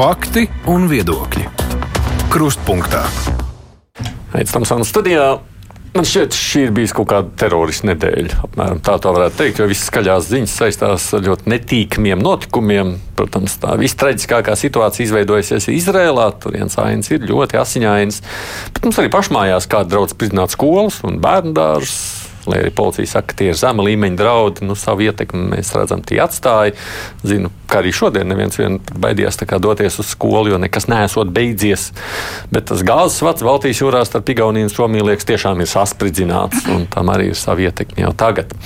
[0.00, 1.42] Fakti un viedokļi.
[2.32, 3.02] Krustpunktā.
[4.32, 5.24] Aizsmeļamies studijā.
[5.92, 8.38] Man šķiet, šī ir bijusi kaut kāda teroristu nedēļa.
[8.46, 12.94] Apmēram tā tā varētu teikt, jo visas skaļās ziņas saistās ar ļoti netīkamiem notikumiem.
[13.18, 16.30] Protams, tā vistraģiskākā situācija izveidojusies Izrēlā.
[16.40, 18.22] Turienes ainas ir ļoti asiņainas.
[18.72, 23.32] Bet mums arī pašmājās kāda draudz pridzināt skolas un bērnu dārzus Lai arī policija saka,
[23.32, 26.72] ka tie ir zema līmeņa draudi, nu, savu ietekmi mēs redzam, tie atstāja.
[27.26, 28.56] Zinu, ka arī šodien neviens
[28.96, 31.90] baidījās doties uz skolu, jo nekas nesot beidzies.
[32.52, 36.86] Bet tas gāzes vats Baltijas jūrā starp Igauniju un Somiju liekas tiešām ir saspridzināts, un
[36.88, 38.56] tam arī ir sava ietekme jau tagad.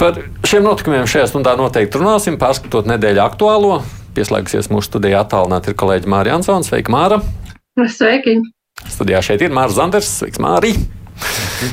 [0.00, 3.80] Par šiem notikumiem šajā stundā noteikti runāsim, pārskatot nedēļu aktuālo.
[4.16, 6.68] Pieslēgsies mūsu studijā attālināti ir kolēģi Mārija Ansons.
[6.68, 7.20] Sveika, Māra!
[7.80, 8.40] Sveiki!
[8.88, 10.16] Studijā šeit ir Mārcis Zanders.
[10.20, 10.99] Sveiks, Mārija!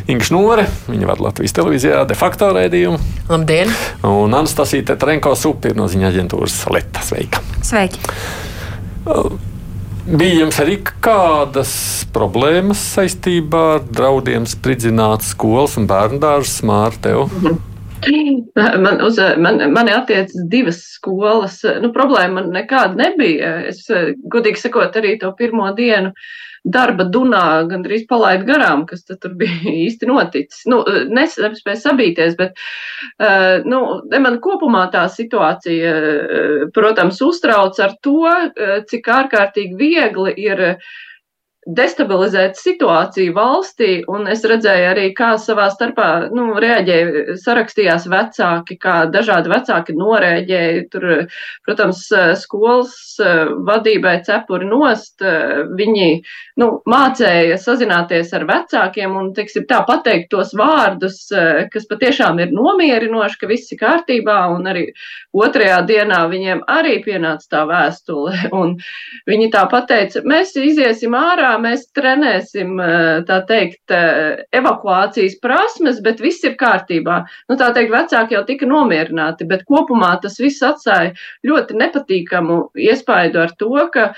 [0.07, 2.99] Inga Šnore, viņa vada Latvijas televīzijā de facto rēdījumu.
[3.29, 3.71] Labdien!
[4.07, 7.03] Un Anastasija Tetrenko Supi no ziņā aģentūras Leta.
[7.05, 7.43] Sveika!
[7.65, 8.01] Sveiki!
[10.07, 11.71] Bija jums arī kādas
[12.15, 17.27] problēmas saistībā ar draudiem spridzināt skolas un bērnu dārzus smārtev?
[17.31, 17.63] Mhm.
[18.55, 21.57] Man, uz, man, mani attiecas divas skolas.
[21.81, 23.55] Nu, problēma man nekāda nebija.
[23.71, 23.81] Es,
[24.31, 26.27] godīgi sakot, arī to pirmo dienu uh,
[26.73, 30.65] darba dunā gandrīz palaid garām, kas tur bija īsti noticis.
[30.69, 30.81] Nu,
[31.13, 32.59] nespēja sabīties, bet,
[33.21, 38.21] uh, nu, man kopumā tā situācija, uh, protams, uztrauc ar to,
[38.89, 40.63] cik ārkārtīgi viegli ir
[41.67, 48.95] destabilizēt situāciju valstī, un es redzēju arī, kā savā starpā nu, reaģēja, sarakstījās vecāki, kā
[49.11, 50.85] dažādi vecāki norēģēja.
[50.93, 51.07] Tur,
[51.67, 52.05] protams,
[52.39, 52.95] skolas
[53.67, 55.23] vadībai cepuri nost,
[55.77, 56.07] viņi
[56.61, 61.25] nu, mācēja sazināties ar vecākiem un, teiksim, tā pateikt tos vārdus,
[61.73, 64.87] kas patiešām ir nomierinoši, ka viss ir kārtībā, un arī
[65.35, 68.77] otrajā dienā viņiem arī pienāca tā vēstule, un
[69.27, 76.19] viņi tā pateica, mēs iziesim ārā, mēs trenēsim, eh, tā teikt, eh, evakuācijas prasmes, bet
[76.19, 77.25] viss ir kārtībā.
[77.49, 81.15] Nu, tā teikt, vecāki jau tika nomierināti, bet kopumā tas viss atstāja
[81.45, 84.13] ļoti nepatīkamu iespaidu ar to, ka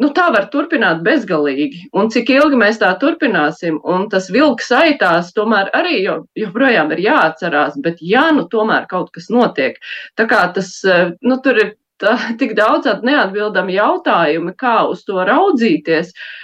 [0.00, 1.88] nu, tā var turpināt bezgalīgi.
[1.94, 7.04] Un cik ilgi mēs tā turpināsim, un tas vilks aitās, tomēr arī jo, joprojām ir
[7.06, 9.78] jāatcerās, bet ja nu tomēr kaut kas notiek,
[10.16, 15.14] tā kā tas, eh, nu, tur ir tā, tik daudz neatbildami jautājumi, kā uz to
[15.14, 16.10] raudzīties.
[16.14, 16.40] Uh,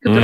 [0.00, 0.16] Mm,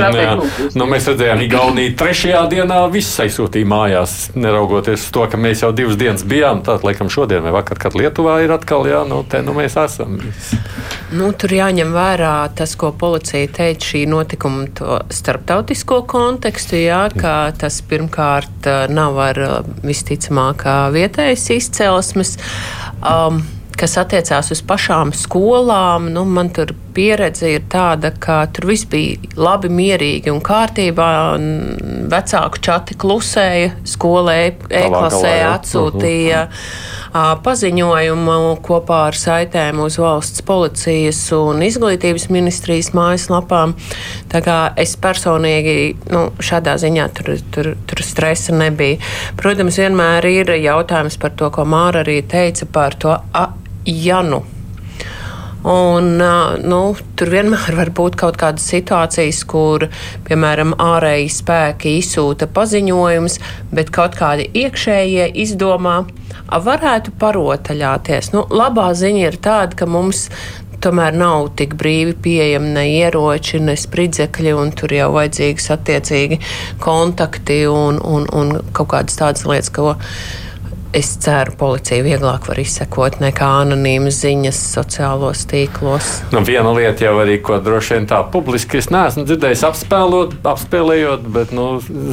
[0.73, 5.61] nu, mēs redzējām, ka Igaunija trešajā dienā viss aizsūtīja mājās, neraugoties uz to, ka mēs
[5.61, 6.63] jau divas dienas bijām.
[6.65, 10.17] Tad, laikam, šodien vai vakar, kad Lietuvā ir atkal, jā, nu, te nu mēs esam.
[11.13, 14.65] Nu, tur jāņem vērā tas, ko policija teica šī notikuma
[15.13, 19.43] starptautisko kontekstu, jā, ka tas pirmkārt nav ar
[19.85, 20.65] visticamāk
[20.97, 22.33] vietējas izcelsmes.
[22.97, 23.43] Um,
[23.77, 29.17] kas attiecās uz pašām skolām, nu, man tur pieredze ir tāda, ka tur viss bija
[29.37, 31.09] labi, mierīgi un kārtībā.
[31.37, 34.37] Un vecāku čati klusēja, skolē,
[34.81, 43.75] e-klasē atsūtīja uh, paziņojumu kopā ar saitēm uz valsts policijas un izglītības ministrijas mājaslapām.
[44.31, 45.77] Tā kā es personīgi
[46.13, 49.01] nu, šādā ziņā tur, tur, tur stresa nebija.
[49.39, 53.15] Protams, vienmēr ir jautājums par to, ko Māra arī teica par to
[53.87, 54.43] ja nu.
[55.67, 56.21] Un,
[56.63, 56.79] nu,
[57.17, 59.87] tur vienmēr var būt kaut kādas situācijas, kur,
[60.27, 63.39] piemēram, ārēji spēki izsūta paziņojumus,
[63.73, 65.97] bet kaut kādi iekšējie izdomā,
[66.47, 68.31] varētu parotaļāties.
[68.35, 70.27] Nu, labā ziņa ir tāda, ka mums
[70.83, 76.39] tomēr nav tik brīvi pieejami ne ieroči, ne spridzekļi, un tur jau vajadzīgas attiecīgi
[76.83, 79.95] kontakti un, un, un kaut kādas tādas lietas, ko
[80.97, 86.07] Es ceru, policija vieglāk var izsekot nekā anonīmas ziņas sociālos tīklos.
[86.33, 91.27] Nu, viena lieta jau arī, ko droši vien tā publiski es neesmu dzirdējis, apspēlot, apspēlējot,
[91.35, 91.67] bet nu,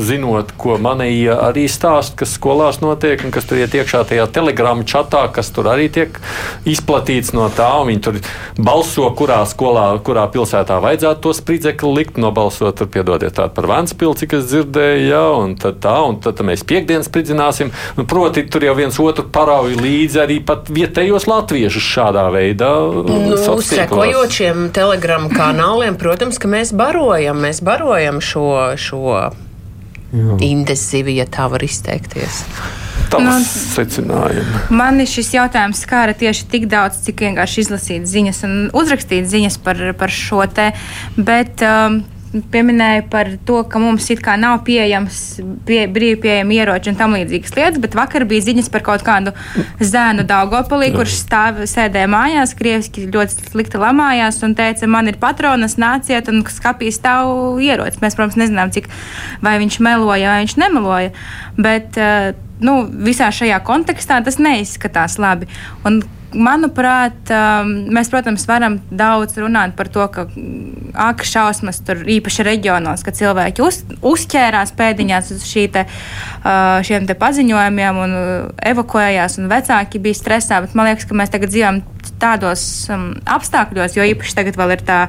[0.05, 4.85] zinot, ko manīja arī stāst, kas skolās notiek un kas tur iet iekšā tajā telegramu
[4.85, 6.20] čatā, kas tur arī tiek
[6.69, 7.70] izplatīts no tā.
[7.88, 8.20] Viņi tur
[8.61, 14.26] balso, kurā skolā, kurā pilsētā vajadzētu to spridzekli likt, nobalsot, tur piedodiet tādu par Vēnspilsi,
[14.26, 17.73] cik es dzirdēju, jā, un tad tā, un tad mēs piekdienas spridzināsim.
[17.97, 22.71] Nu, proti, tur jau viens otru parauj līdzi arī pat vietējos latviešus šādā veidā.
[23.09, 28.49] Nu, sekojot šiem telegramu kanāliem, protams, ka mēs barojam, mēs barojam šo,
[28.81, 29.19] šo
[30.44, 32.44] intensīvi, ja tā var izteikties.
[34.71, 34.75] Nu.
[34.75, 39.82] Mani šis jautājums skāra tieši tik daudz, cik vienkārši izlasīt ziņas un uzrakstīt ziņas par,
[39.99, 40.71] par šo te.
[41.15, 42.00] Bet, um,
[42.53, 45.21] pieminēju par to, ka mums it kā nav pieejams
[45.67, 49.35] pie, brīvi pieejami ieroči un tam līdzīgas lietas, bet vakar bija ziņas par kaut kādu
[49.81, 55.79] zēnu Daugopolī, kurš stāv, sēdēja mājās, krieviski ļoti slikti lamājās un teica, man ir patronas,
[55.81, 58.03] nāciet un skapī stāv ierocis.
[58.03, 58.91] Mēs, protams, nezinām, cik
[59.45, 61.15] vai viņš meloja vai viņš nemeloja,
[61.61, 62.35] bet uh,
[62.65, 65.49] nu, visā šajā kontekstā tas neizskatās labi.
[65.87, 66.03] Un
[66.35, 70.27] manuprāt, um, mēs, protams, varam daudz runāt par to, ka
[71.07, 77.09] aka šausmas tur īpaši reģionos, ka cilvēki uz, uzķērās pēdiņās uz šī te, uh, šiem
[77.09, 78.35] te paziņojumiem un uh,
[78.73, 80.61] evakuējās, un vecāki bija stresā.
[80.65, 81.81] Bet man liekas, ka mēs tagad dzīvojam
[82.23, 85.01] tādos um, apstākļos, jo īpaši tagad vēl ir tā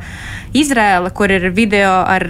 [0.55, 2.23] Izrēla, kur ir video ar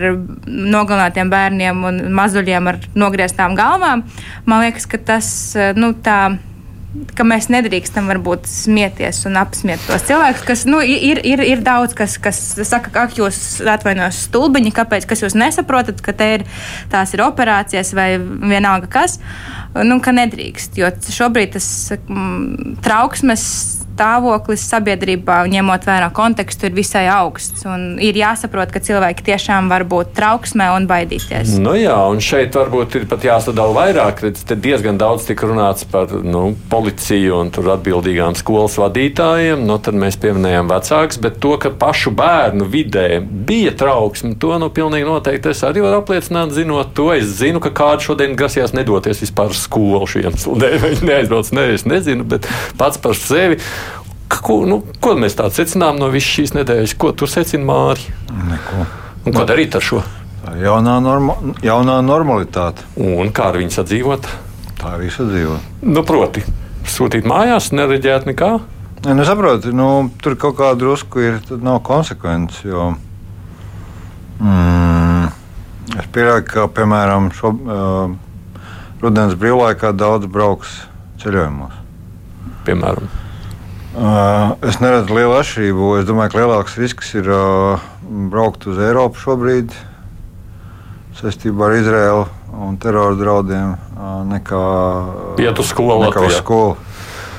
[0.45, 4.03] nogalinātiem bērniem un mazuļiem ar nogrieztām galvām.
[4.49, 6.37] Man liekas, ka tas, uh, nu, tā
[7.15, 11.95] ka mēs nedrīkstam varbūt smieties un apsmiet tos cilvēkus, kas nu, ir, ir, ir daudz,
[11.97, 16.45] kas, kas saka, ka jūs atvainojos stulbiņi, kāpēc, kas jūs nesaprotat, ka te ir
[16.91, 19.19] tās ir operācijas vai vienalga kas,
[19.83, 23.45] nu, ka nedrīkst, jo šobrīd tas mm, trauksmes
[23.95, 27.63] stāvoklis sabiedrībā, ņemot vērā kontekstu, ir visai augsts.
[28.03, 31.55] Ir jāsaprot, ka cilvēki tiešām var būt trauksmē un baidīties.
[31.63, 34.23] Nu jā, un šeit varbūt ir pat jāsadala vairāk.
[34.45, 39.63] Te diezgan daudz tika runāts par nu, policiju un atbildīgām skolas vadītājiem.
[39.65, 44.69] Nu, tad mēs pieminējām vecākus, bet to, ka pašu bērnu vidē bija trauksme, to nu,
[44.75, 47.09] pilnīgi noteikti es arī varu apliecināt, zinot to.
[47.15, 50.81] Es zinu, ka kāds šodien grasījās nedoties vispār uz skolu šiem sludēm.
[50.85, 52.49] Viņi neaizbrauc, ne, es nezinu, bet
[52.79, 53.61] pats par sevi.
[54.31, 56.95] Ko, nu, ko mēs tādu secinām no visas šīs nedēļas?
[56.97, 58.13] Ko tu secini, Māri?
[58.49, 58.85] Neko.
[59.25, 60.01] Un ko darīt ar šo?
[60.45, 61.35] Tā ir jaunā, norma,
[61.65, 62.85] jaunā normalitāte.
[63.01, 64.29] Un kā ar viņu sadzīvot?
[64.81, 65.69] Tā arī sadzīvot.
[65.85, 66.43] Nu, proti,
[66.89, 68.51] sūtīt mājās, nereģēt nekā.
[69.05, 69.89] Ja, nu, saproti, nu,
[70.21, 72.63] tur kaut kā drusku ir, nav konsekvences.
[72.65, 72.91] Jo,
[74.41, 75.27] mm,
[75.97, 78.15] es pieļauju, ka, piemēram, šo, uh,
[79.03, 80.79] rudens brīvlaikā daudz brauks
[81.21, 81.77] ceļojumos.
[82.65, 83.24] Piemēram.
[83.95, 85.91] Uh, es neredzu lielu atšķirību.
[86.01, 87.83] Es domāju, ka lielāks risks ir uh,
[88.31, 89.71] braukt uz Eiropu šobrīd
[91.15, 92.25] saistībā ar Izraēlu
[92.65, 94.65] un terora draudiem uh, nekā
[95.39, 96.09] iet uz skolu.
[96.11, 96.75] Uz skolu.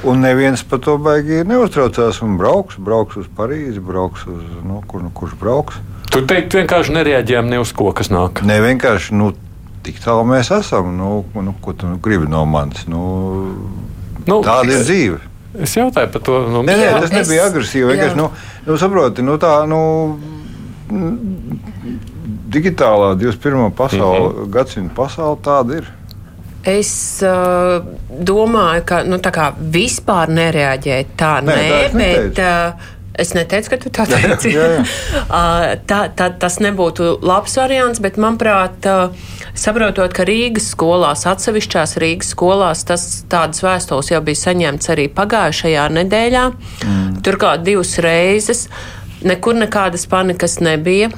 [0.09, 2.23] Un neviens par to baigi neuztraucās.
[2.25, 5.77] Un brauks, brauks uz Parīzi, brauks uz nu, kur, nu, kurš brauks.
[6.09, 8.41] Tur teikt, vienkārši nereaģējam ne uz ko, kas nāk.
[8.49, 9.17] Ne vienkārši.
[9.19, 9.35] Nu,
[9.87, 10.89] Tik tālu mēs esam.
[10.99, 12.89] Nu, nu, ko tu gribi no manis?
[12.91, 13.03] Nu,
[14.25, 15.21] nu, tāda ir dzīve.
[15.63, 16.41] Es jautāju par to.
[16.53, 17.91] Nu, nē, nē, tas es, nebija agresīvi.
[17.93, 18.31] Vienkārši, nu,
[18.67, 19.81] nu, saproti, nu, tā, nu,
[22.57, 23.71] digitālā 21.
[23.77, 24.51] Pasaule, mm -hmm.
[24.51, 25.93] gadsimta pasaule tāda ir.
[26.67, 31.55] Es uh, domāju, ka nu, tā kā vispār nereaģēt tā, nē,
[31.95, 32.39] nē tā bet.
[32.39, 34.53] Uh, Es neteicu, ka tu tā teici.
[34.57, 34.85] jā, jā.
[35.91, 38.89] tā, tā, tas nebūtu labs variants, bet, manuprāt,
[39.57, 45.87] saprotot, ka Rīgas skolās, atsevišķās Rīgas skolās, tas tādas vēstules jau bija saņemts arī pagājušajā
[46.01, 46.49] nedēļā.
[46.85, 47.07] Mm.
[47.27, 48.67] Turklāt divas reizes.
[49.27, 51.09] Nekur nekādas panikas nebija.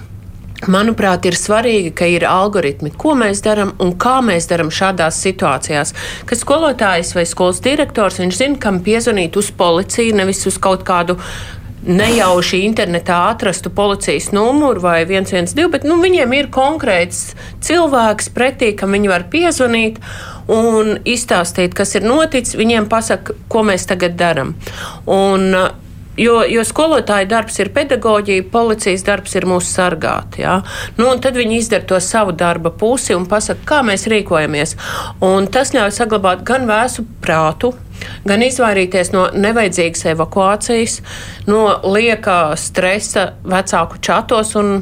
[0.66, 5.94] Manuprāt, ir svarīgi, ka ir algoritmi, ko mēs darām un kā mēs darām šādās situācijās.
[6.26, 11.14] Kad skolotājs vai skolas direktors zina, kam piezvanīt uz policiju, nevis uz kaut kādu
[11.88, 17.32] nejauši internetā atrastu policijas numuru vai 112, bet nu, viņiem ir konkrēts
[17.64, 20.00] cilvēks pretī, kam viņi var piezvanīt
[20.52, 22.56] un izstāstīt, kas ir noticis.
[22.58, 24.56] Viņiem pasaka, ko mēs tagad darām.
[26.18, 30.40] Jo, jo skolotāja darbs ir pedagoģija, policijas darbs ir mūsu sargāt.
[30.40, 30.56] Ja?
[30.98, 34.74] Nu, tad viņi izdara to savu darba pusi un pasaka, kā mēs rīkojamies.
[35.22, 37.70] Un tas ļauj saglabāt gan vēsu prātu,
[38.28, 41.00] gan izvairīties no nevajadzīgas evakuācijas,
[41.50, 44.78] no liekā stresa vecāku čatos un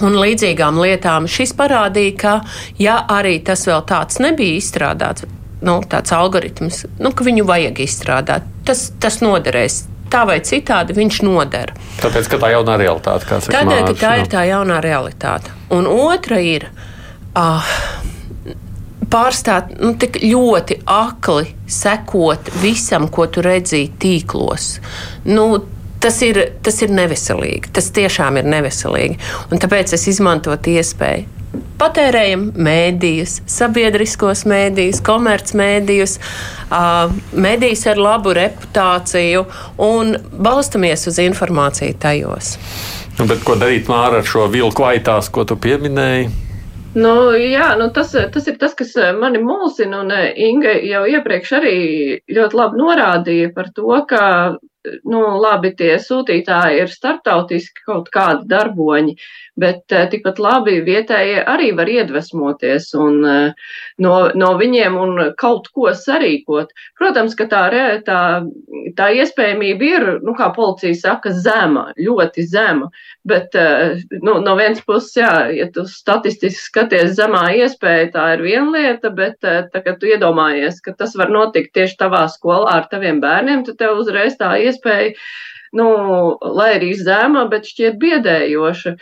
[0.00, 1.28] un līdzīgām lietām.
[1.28, 2.34] Šis parādīja, ka,
[2.80, 5.26] ja arī tas vēl tāds nebija izstrādāts,
[5.62, 9.82] nu, tāds algoritms, nu, ka viņu vajag izstrādāt, tas, tas noderēs.
[10.12, 11.70] Tā vai citādi viņš noder.
[12.02, 13.28] Tāpēc, ka tā ir jaunā realitāte.
[13.48, 15.54] Tādēļ, ka tā ir tā jaunā realitāte.
[15.72, 16.66] Un otra ir.
[17.32, 17.64] Uh,
[19.12, 24.74] pārstāt nu, tik ļoti akli sekot visam, ko tu redzēji tīklos.
[25.28, 25.46] Nu,
[26.02, 27.70] tas ir, tas ir neveselīgi.
[27.76, 29.20] Tas tiešām ir neveselīgi.
[29.52, 31.28] Un tāpēc es izmantotu iespēju.
[31.82, 36.14] Patērējam mēdījus, sabiedriskos mēdījus, komercmedijus,
[36.70, 39.42] mēdījus ar labu reputāciju
[39.82, 42.54] un balstamies uz informāciju tajos.
[43.18, 46.30] Nu, bet ko darīt Māra, ar šo vilku aitās, ko tu pieminēji?
[46.92, 51.06] Nu, jā, nu tas, tas ir tas, kas eh, mani mulsina, un eh, Inga jau
[51.08, 51.76] iepriekš arī
[52.28, 54.24] ļoti labi norādīja par to, ka,
[55.08, 59.16] nu, labi, tie sūtītāji ir starptautiski kaut kādi darboņi,
[59.60, 66.72] bet tikpat labi vietējie arī var iedvesmoties un no, no viņiem un kaut ko sarīkot.
[66.98, 67.62] Protams, ka tā,
[68.06, 68.20] tā,
[68.96, 72.88] tā iespējamība ir, nu, kā policija saka, zema, ļoti zema,
[73.28, 73.52] bet
[74.24, 79.12] nu, no vienas puses, jā, ja tu statistiski skaties zemā iespēja, tā ir viena lieta,
[79.12, 83.66] bet tā, kad tu iedomājies, ka tas var notikt tieši tavā skolā ar taviem bērniem,
[83.68, 85.12] tad tev uzreiz tā iespēja
[85.72, 85.88] nu,
[86.56, 88.96] lai arī zema, bet šķiet biedējoša.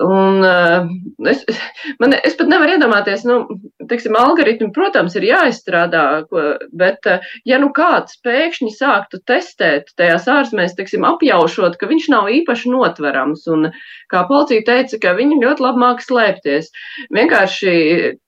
[0.00, 0.88] Un, uh,
[1.28, 1.44] es,
[2.00, 3.42] man, es pat nevaru iedomāties, nu,
[3.90, 10.24] teiksim, algoritmi, protams, ir jāizstrādā, ko, bet, uh, ja nu kāds pēkšņi sāktu testēt tajās
[10.32, 13.68] ārzemēs, teiksim, apjaušot, ka viņš nav īpaši notverams, un
[14.12, 16.72] kā policija teica, ka viņi ļoti labi māk slēpties,
[17.12, 17.76] vienkārši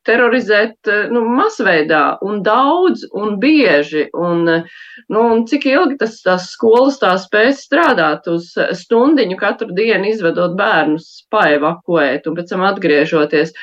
[0.04, 7.00] terorizēt, nu, masveidā un daudz un bieži, un, nu, un cik ilgi tas tās skolas
[7.00, 8.52] tā spēs strādāt uz
[8.85, 13.54] stundiņu katru dienu izvedot bērnus spaivu evakuēt un pēc tam atgriežoties.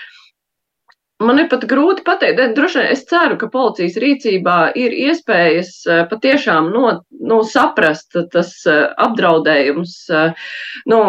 [1.22, 6.02] Man ir pat grūti pateikt, droši vien es ceru, ka policijas rīcībā ir iespējas eh,
[6.10, 10.50] patiešām no, nu, saprast tas eh, apdraudējums, eh,
[10.90, 11.02] nu,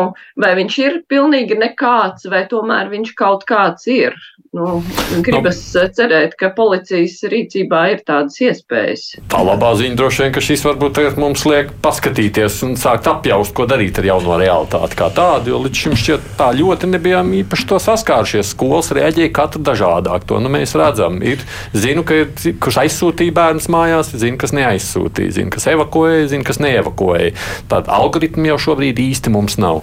[0.45, 4.19] vai viņš ir pilnīgi nekāds, vai tomēr viņš kaut kāds ir.
[4.52, 4.83] Nu,
[5.25, 5.87] gribas no.
[5.97, 9.07] cerēt, ka policijas rīcībā ir tādas iespējas.
[9.33, 13.64] Tā labā ziņa droši vien, ka šis varbūt mums liek paskatīties un sākt apjaust, ko
[13.71, 17.81] darīt ar jauno realitāti kā tādu, jo līdz šim šķiet tā ļoti nebijām īpaši to
[17.81, 18.52] saskārušies.
[18.52, 19.64] Skolas reaģēja katru
[20.03, 20.27] dažādāk.
[20.29, 21.21] To nu, mēs redzam.
[21.23, 21.43] Ir,
[21.73, 26.61] zinu, ka ir, kurš aizsūtīja bērnus mājās, zinu, kas neaizsūtīja, zinu, kas evakuēja, zinu, kas
[26.63, 27.33] neevakuēja.
[27.71, 29.83] Tāda algoritma jau šobrīd īsti mums nav.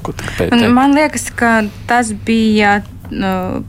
[0.70, 2.82] Man liekas, ka tas bija.
[3.10, 3.64] Nu,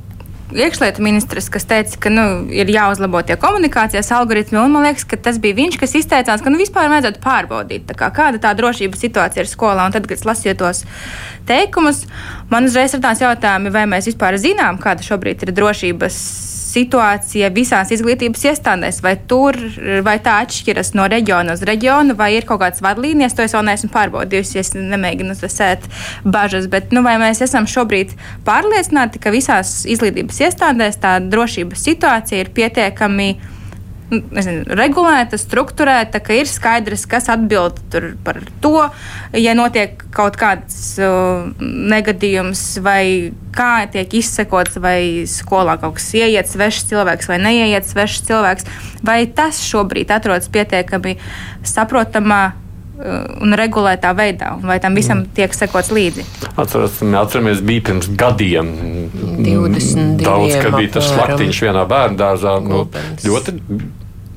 [0.57, 4.59] iekšlietu ministrs, kas teica, ka nu, ir jāuzlabo tie komunikācijas algoritmi.
[4.61, 8.43] Man liekas, ka tas bija viņš, kas izteicās, ka nu, vispār vajadzētu pārbaudīt, kā, kāda
[8.43, 9.89] tā drošības situācija ir skolā.
[9.89, 10.85] Un tad, kad es lasīju tos
[11.49, 12.05] teikumus,
[12.53, 16.23] man uzreiz ir tāds jautājums, vai mēs vispār zinām, kāda šobrīd ir drošības
[16.71, 19.59] situācija visās izglītības iestādēs, vai tur
[20.07, 23.67] vai tā atšķiras no reģiona uz reģionu, vai ir kaut kādas vadlīnijas, to es vēl
[23.69, 24.59] neesmu pārbaudījusi.
[24.61, 25.87] Es nemēģinu sēt
[26.25, 28.15] bažas, bet nu, vai mēs esam šobrīd
[28.47, 33.33] pārliecināti, ka visās izglītības iestādēs tā drošības situācija ir pietiekami
[34.11, 37.79] nezinu, regulēta, struktūrēta, ka ir skaidrs, kas atbild
[38.25, 38.75] par to,
[39.39, 46.51] ja notiek kaut kāds uh, negadījums, vai kā tiek izsekots, vai skolā kaut kas ieiet
[46.51, 48.67] svešs cilvēks vai neieiet svešs cilvēks,
[49.07, 51.17] vai tas šobrīd atrodas pietiekami
[51.67, 52.59] saprotamā uh,
[53.41, 55.33] un regulētā veidā, vai tam visam mm.
[55.39, 56.27] tiek sekots līdzi.
[56.59, 58.75] Atceramies, bija pirms gadiem
[59.39, 60.21] 20.
[60.25, 62.59] Daudz, ka bija tas slaktiņš vienā bērnu dārzā.
[62.65, 62.85] Nu,
[63.25, 63.59] ļoti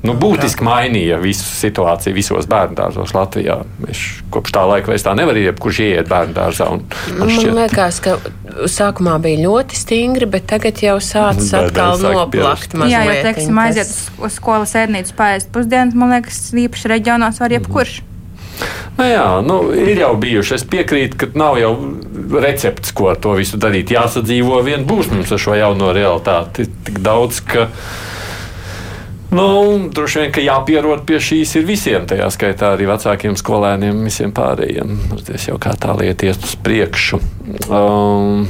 [0.04, 3.60] nu, būtiski mainīja visu situāciju visos bērnu dārzos Latvijā.
[3.82, 6.70] Mēs kopš tā laika vairs tā nevaram, jebkurš ieiet bērnu dārzā.
[6.70, 6.86] Man,
[7.20, 7.52] man šķiet...
[7.58, 8.16] liekas, ka
[8.70, 12.78] sākumā bija ļoti stingri, bet tagad jau sācis atkal noplakt.
[12.86, 18.00] Jā, jo, teiksim, aiziet uz skolas ēdnīcu pāriest pusdienas, man liekas, īpaši reģionos var jebkurš.
[18.02, 18.10] Mm.
[18.94, 20.54] Nu jā, nu, ir jau bijuši.
[20.58, 21.72] Es piekrītu, ka nav jau
[22.38, 23.92] recepts, ko ar to visu darīt.
[23.94, 26.68] Jāsadzīvo vien būs mums ar šo jauno realitāti.
[26.86, 27.68] Tik daudz, ka
[29.34, 34.30] Nu, droši vien, ka jāpierod pie šīs ir visiem, tajā skaitā arī vecākiem skolēniem, visiem
[34.34, 34.94] pārējiem.
[35.26, 37.18] Tas jau kā tā lieta iet uz priekšu.
[37.66, 38.46] Um,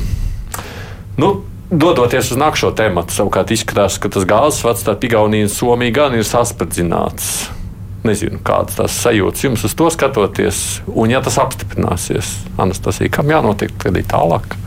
[1.21, 1.35] nu,
[1.75, 6.15] Dodoties uz nākamo tēmu, savukārt izskatās, ka tas gāzes vats, tā Igaunija un Somija gan
[6.15, 7.49] ir saspridzināts.
[8.05, 10.61] Nezinu, kādas tās sajūtas jums uz to skatoties,
[10.93, 13.73] un ja tas apstiprināsies, Anastasija, kam jānotiek
[14.13, 14.59] tālāk?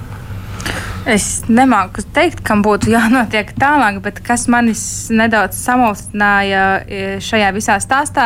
[1.08, 4.82] Es nemāku teikt, kam būtu jānotiek tālāk, bet kas manis
[5.14, 8.26] nedaudz samulsināja e, šajā visā stāstā,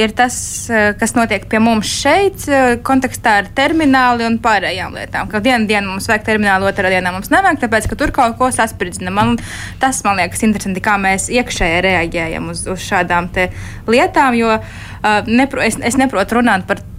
[0.00, 0.36] ir tas,
[0.72, 5.28] e, kas notiek pie mums šeit, e, kontekstā ar termināli un pārējām lietām.
[5.28, 8.48] Ka vienu dienu mums vajag terminālu, otrā dienā mums nevajag, tāpēc, ka tur kaut ko
[8.54, 9.12] saspridzina.
[9.12, 9.36] Man,
[9.82, 13.28] tas man liekas interesanti, kā mēs iekšēji reaģējam uz, uz šādām
[13.92, 16.91] lietām, jo uh, nepro, es, es neprotu runāt par to,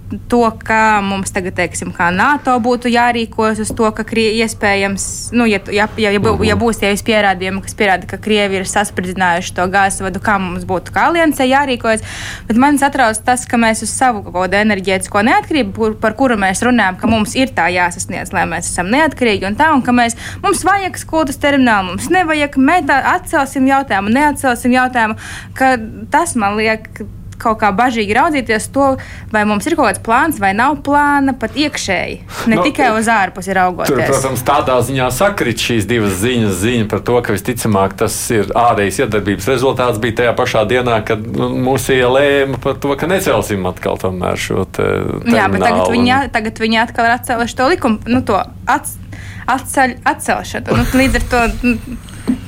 [0.64, 5.60] kā mums tagad, teiksim, kā NATO būtu jārīkojas uz to, ka krie, iespējams, nu, ja,
[5.72, 9.54] ja, ja, ja, bū, ja būs tie visi pierādījumi, kas pierāda, ka Krievi ir saspridzinājuši
[9.56, 12.04] to gāzes vadu, kā mums būtu kā aliansē jārīkojas.
[12.48, 16.62] Bet man satrauc tas, ka mēs uz savu kaut kādu enerģētisko neatkarību, par kuru mēs
[16.66, 20.18] runājam, ka mums ir tā jāsasniedz, lai mēs esam neatkarīgi un tā, un ka mēs,
[20.44, 25.18] mums vajag skultas terminālu, mums nevajag, mēs atcelsim jautājumu, neatcelsim jautājumu,
[25.58, 25.74] ka
[26.12, 27.06] tas man liekas
[27.40, 28.94] kaut kā bažīgi raudzīties to,
[29.32, 32.18] vai mums ir kaut kāds plāns vai nav plāna pat iekšēji,
[32.50, 33.94] ne no, tikai uz ārpusi raugoties.
[33.94, 36.54] Tur, protams, tādā ziņā sakrit šīs divas ziņas.
[36.64, 41.24] Ziņa par to, ka visticamāk tas ir ārējas iedarbības rezultāts, bija tajā pašā dienā, kad
[41.24, 44.86] nu, mūs ielēma par to, ka necelsim atkal tomēr šo te.
[45.30, 48.38] Jā, bet tagad viņi, tagad viņi atkal ir atcēluši to likumu, nu, to
[48.70, 50.78] atceļ, atcelšanu.
[50.80, 51.98] Nu, līdz ar to, nu,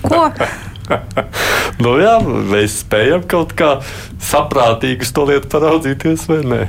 [0.07, 0.25] ko?
[1.83, 3.77] nu, jā, mēs spējam kaut kā
[4.23, 6.65] saprātīgi uz to lietu paraudzīties, vai ne?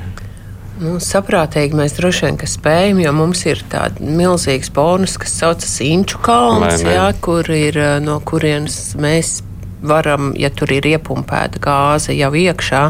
[0.78, 6.22] Nu, saprātīgi mēs droši vien spējam, jo mums ir tāds milzīgs bonus, kas saucas Inču
[6.22, 9.40] kalns, jā, kur ir no kurienes mēs
[9.82, 12.84] varam, ja tur ir iepumpēta gāze jau iekšā,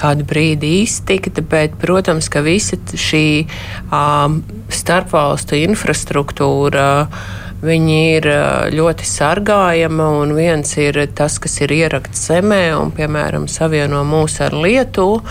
[0.00, 3.26] kādu brīdi iztikt, bet, protams, ka visa šī
[4.72, 6.88] starpvalstu infrastruktūra
[7.58, 8.26] Viņi ir
[8.70, 14.54] ļoti sargājama, un viens ir tas, kas ir ierakts zemē un, piemēram, savieno mūs ar
[14.54, 15.24] Lietuvu,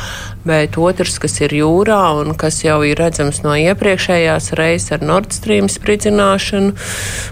[0.48, 5.32] bet otrs, kas ir jūrā un kas jau ir redzams no iepriekšējās reizes ar Nord
[5.36, 6.76] Stream spridzināšanu,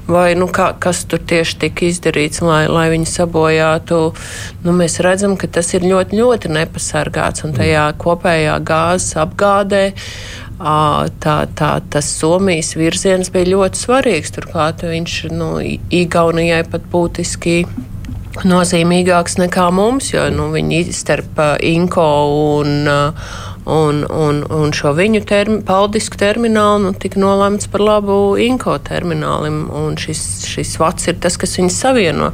[0.08, 4.00] vai nu, kā, kas tur tieši tika izdarīts, lai, lai viņi sabojātu.
[4.64, 9.90] Nu, mēs redzam, ka tas ir ļoti, ļoti nepasargāts un tajā kopējā gāzes apgādē
[10.60, 14.32] tā, tā, tas Somijas virziens bija ļoti svarīgs.
[14.36, 15.50] Turklāt viņš nu,
[15.92, 17.66] Igaunijai pat būtiski
[18.44, 22.10] nozīmīgāks nekā mums, jo nu, viņi starp Inko
[22.60, 22.90] un,
[23.66, 29.64] un, un, un šo viņu termi, paldisku terminālu nu, tika nolemts par labu Inko terminālim.
[30.00, 32.32] Šis, šis vats ir tas, kas viņus savieno.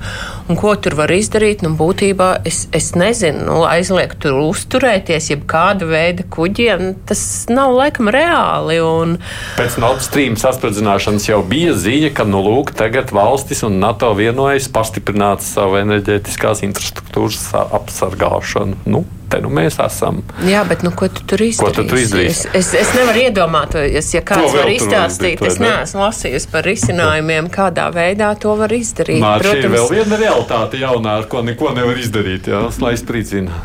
[0.51, 1.63] Un ko tur var izdarīt?
[1.63, 6.91] Nu, būtībā es, es nezinu, nu, aizliegt tur uzturēties, jeb kāda veida kuģiem.
[7.07, 8.81] Tas nav laikam reāli.
[8.83, 9.15] Un...
[9.59, 14.67] Pēc Nord Stream saspridzināšanas jau bija ziņa, ka nu, lūk, tagad valstis un NATO vienojas
[14.73, 18.83] pastiprināt savu enerģētiskās infrastruktūras apsargāšanu.
[18.91, 20.21] Nu, te nu mēs esam.
[20.47, 21.63] Jā, bet nu, ko tu tur izdarīsi?
[21.63, 22.51] Ko tu tur izdarīsi?
[22.51, 25.43] Es, es, es nevaru iedomāties, ja kāds var izstāstīt.
[25.47, 29.23] Es neesmu lasījusi par risinājumiem, kādā veidā to var izdarīt.
[29.23, 33.63] Nā, Protams, ir vēl viena realitāte jaunā, ar ko neko nevar izdarīt, jā, lai spridzina.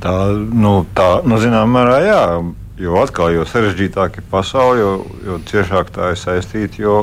[0.00, 2.22] Tā, nu, tā, nu, zinām, mērā, jā.
[2.80, 4.90] Jo atkal, jo sarežģītāk ir pasaule, jo,
[5.24, 6.80] jo ciešāk tā ir saistīta.
[6.82, 6.96] Jo,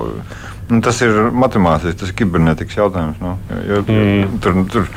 [0.70, 3.17] nu, tas ir matemātiski, tas ir kibernetikas jautājums.
[3.22, 3.34] Nu,
[3.70, 4.36] jo, mm.
[4.43, 4.91] tur, tur,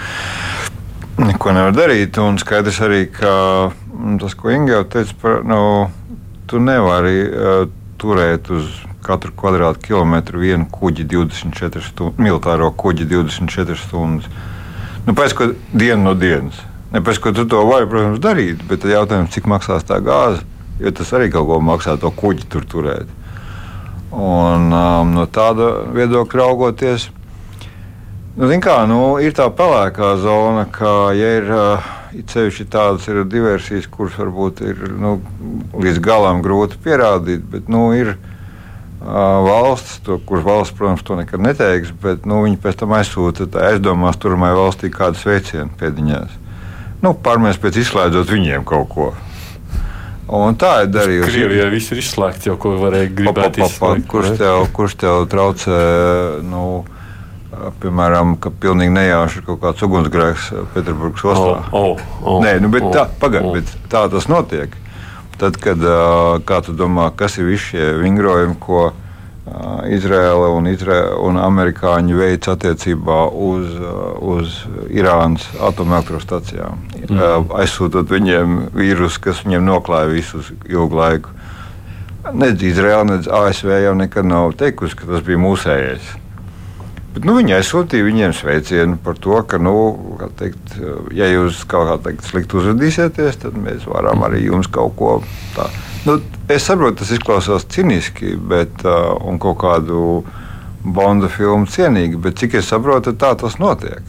[1.18, 2.18] neko nevar darīt.
[2.22, 3.32] Un skaidrs arī, ka
[3.70, 5.60] mm, tas, ko Inga jau teica, par, nu,
[6.50, 7.66] tu nevari uh,
[8.00, 8.68] turēt uz
[9.06, 14.30] katru kvadrātkilometru vienu kuģi 24 stundas, militāro kuģi 24 stundas.
[15.06, 16.58] Nu, pēc tam dienu no dienas.
[16.92, 20.42] Ne pēc tam tu to vari, protams, darīt, bet jautājums, cik maksās tā gāze,
[20.82, 23.12] jo tas arī kaut ko maksā to kuģi tur turēt.
[24.16, 27.10] Un, um, no tāda viedokļa raugoties,
[28.36, 31.46] Nu, kā, nu, ir tā pelēkā zona, ka, ja ir
[32.28, 35.14] ceļš, tādas ir diversijas, kuras varbūt ir nu,
[35.72, 38.18] līdz galam grūti pierādīt, bet nu, ir uh,
[39.46, 44.20] valsts, to, kuras valsts, protams, to nekad neteiks, bet nu, viņi pēc tam aizsūta aizdomās
[44.20, 46.34] turmai valstī kādu sveicienu pēdiņās.
[47.00, 49.06] Nu, Pārmēs pēc izslēdzot viņiem kaut ko.
[50.36, 51.30] Un tā ir darījusi.
[51.30, 53.56] Krievijā viss ir izslēgts, jau ko varēja gribēt.
[53.56, 55.80] Pa, pa, pa, pa, kurš, tev, kurš tev traucē?
[56.44, 56.64] Nu,
[57.82, 61.54] Piemēram, ka pilnīgi nejauši ir kaut kāds ugunsgrēks Pēterburgas ostā.
[61.70, 63.56] Oh, oh, oh, Nē, nu, bet oh, tā, pagaid, oh.
[63.56, 64.76] bet tā tas notiek.
[65.36, 65.82] Tad, kad
[66.48, 68.86] kā tu domā, kas ir visi šie vingrojumi, ko
[69.88, 73.76] Izraela un, Izraela un amerikāņi veic attiecībā uz,
[74.18, 74.56] uz
[74.90, 77.52] Irānas atomelektrostacijām, mm.
[77.60, 81.34] aizsūtot viņiem vīrusu, kas viņiem noklāja visus ilgu laiku.
[82.34, 86.08] Nedz Izraela, nedz ASV jau nekad nav teikusi, ka tas bija mūsējais.
[87.16, 89.72] Bet, nu, viņi aizsūtīja viņiem sveicienu par to, ka, nu,
[90.36, 90.74] teikt,
[91.16, 95.12] ja jūs kaut kā teikt, slikti uzvedīsieties, tad mēs varam arī jums kaut ko
[95.54, 95.86] tādu.
[96.04, 96.18] Nu,
[96.52, 100.02] es saprotu, tas izklausās ciniski, bet, uh, un kaut kādu
[100.84, 104.04] Bonda filmu cienīgi, bet cik es saprotu, tā tas notiek.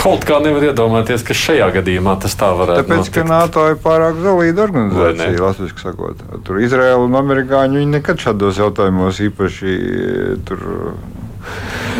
[0.00, 2.90] Kaut kā nevar iedomāties, ka šajā gadījumā tas tā varētu būt.
[2.90, 3.16] Tāpēc, notikt.
[3.20, 6.26] ka NATO ir pārāk zelīta organizācija, latviešu sakot.
[6.42, 9.78] Tur Izraela un Amerikāņi nekad šādos jautājumos īpaši
[10.48, 10.66] tur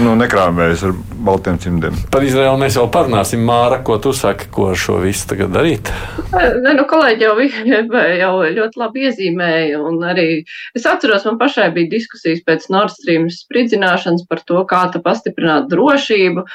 [0.04, 0.94] nu, nekrāmējas ar
[1.26, 1.96] baltiem cimdiem.
[2.12, 3.42] Par Izraelu mēs jau parunāsim.
[3.46, 5.90] Māra, ko tu saki, ko ar šo visu tagad darīt?
[6.32, 7.34] Ne, nu, kolēģi jau,
[8.22, 9.80] jau ļoti labi iezīmēja.
[10.10, 10.28] Arī
[10.76, 16.46] es atceros, man pašai bija diskusijas pēc Nord Stream spridzināšanas par to, kā pastiprināt drošību.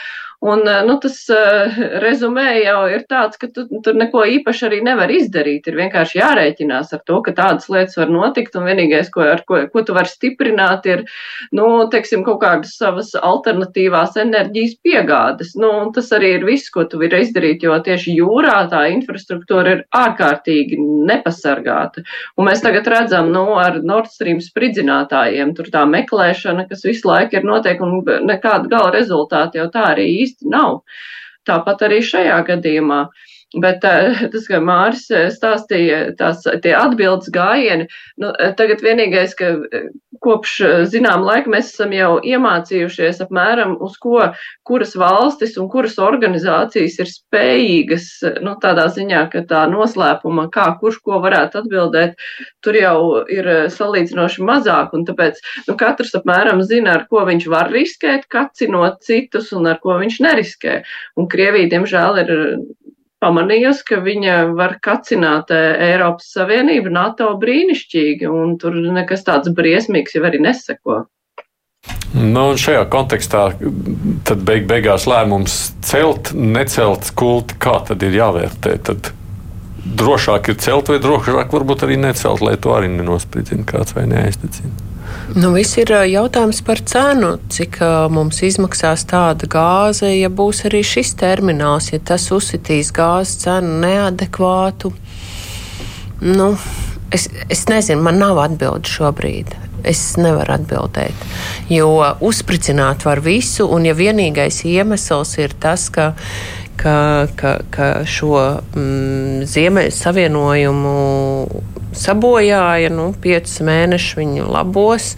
[0.42, 4.82] Un, eh, nu, tas uh, rezumē jau ir tāds, ka tu tur neko īpaši arī
[4.84, 5.70] nevar izdarīt.
[5.70, 9.84] Ir vienkārši jārēķinās ar to, ka tādas lietas var notikt, un vienīgais, ko, ko, ko
[9.88, 11.06] tu vari stiprināt, ir,
[11.56, 15.54] nu, teiksim, kaut kādas savas alternatīvās enerģijas piegādes.
[15.60, 19.86] Nu, tas arī ir viss, ko tu vari izdarīt, jo tieši jūrā tā infrastruktūra ir
[19.96, 22.04] ārkārtīgi nepasargāta.
[22.36, 27.40] Un mēs tagad redzam, nu, ar Nord Stream spridzinātājiem, tur tā meklēšana, kas visu laiku
[27.40, 30.82] ir notiek, un nekāda gala rezultāta jau tā arī īsti nav.
[31.46, 33.06] Tāpat arī šajā gadījumā.
[33.62, 33.86] Bet
[34.34, 35.06] tas, kā Māris
[35.38, 37.88] stāstīja, tās tie atbildes gājieni,
[38.22, 39.54] nu, tagad vienīgais, ka
[40.24, 40.56] kopš
[40.92, 44.22] zinām laika mēs esam jau iemācījušies apmēram uz ko,
[44.68, 48.08] kuras valstis un kuras organizācijas ir spējīgas,
[48.46, 52.16] nu, tādā ziņā, ka tā noslēpuma, kā kurš ko varētu atbildēt,
[52.66, 52.98] tur jau
[53.32, 59.02] ir salīdzinoši mazāk, un tāpēc, nu, katrs apmēram zina, ar ko viņš var riskēt, kacinot
[59.06, 60.82] citus un ar ko viņš neriskē.
[61.20, 62.36] Un Krievija, diemžēl, ir
[63.26, 70.24] pamanījusi, ka viņa var kacināt Eiropas Savienību, NATO brīnišķīgi, un tur nekas tāds briesmīgs jau
[70.30, 71.04] arī neseko.
[72.16, 73.44] Nu, šajā kontekstā
[74.26, 78.78] tad beig beigās lēmums celt, necelt kulti, kā tad ir jāvērtē?
[78.88, 79.12] Tad
[80.00, 84.95] drošāk ir celt vai drošāk varbūt arī necelt, lai to arī nenospridzina kāds vai neaizticina.
[85.36, 87.80] Nu, viss ir jautājums par cenu, cik
[88.14, 94.94] mums izmaksās tāda gāze, ja būs arī šis termināls, ja tas uzsitīs gāzes cenu neadekvātu.
[96.22, 96.52] Nu,
[97.12, 99.56] es, es nezinu, man nav atbildi šobrīd.
[99.86, 101.26] Es nevaru atbildēt,
[101.70, 101.90] jo
[102.26, 106.14] uzspricināti var visu, un ja vienīgais iemesls ir tas, ka
[106.76, 108.40] ka, ka, ka šo
[108.76, 110.96] mm, ziemeļu savienojumu
[112.00, 112.92] sabojāja.
[112.94, 115.14] Nu, piecus mēnešus viņu labos.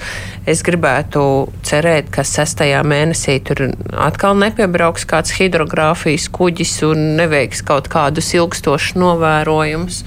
[0.48, 1.22] Es gribētu
[1.68, 8.98] cerēt, ka sestajā mēnesī tur atkal nepiebrauks kāds hidrogrāfijas kuģis un neveiks kaut kādus ilgstošus
[9.00, 10.02] novērojumus.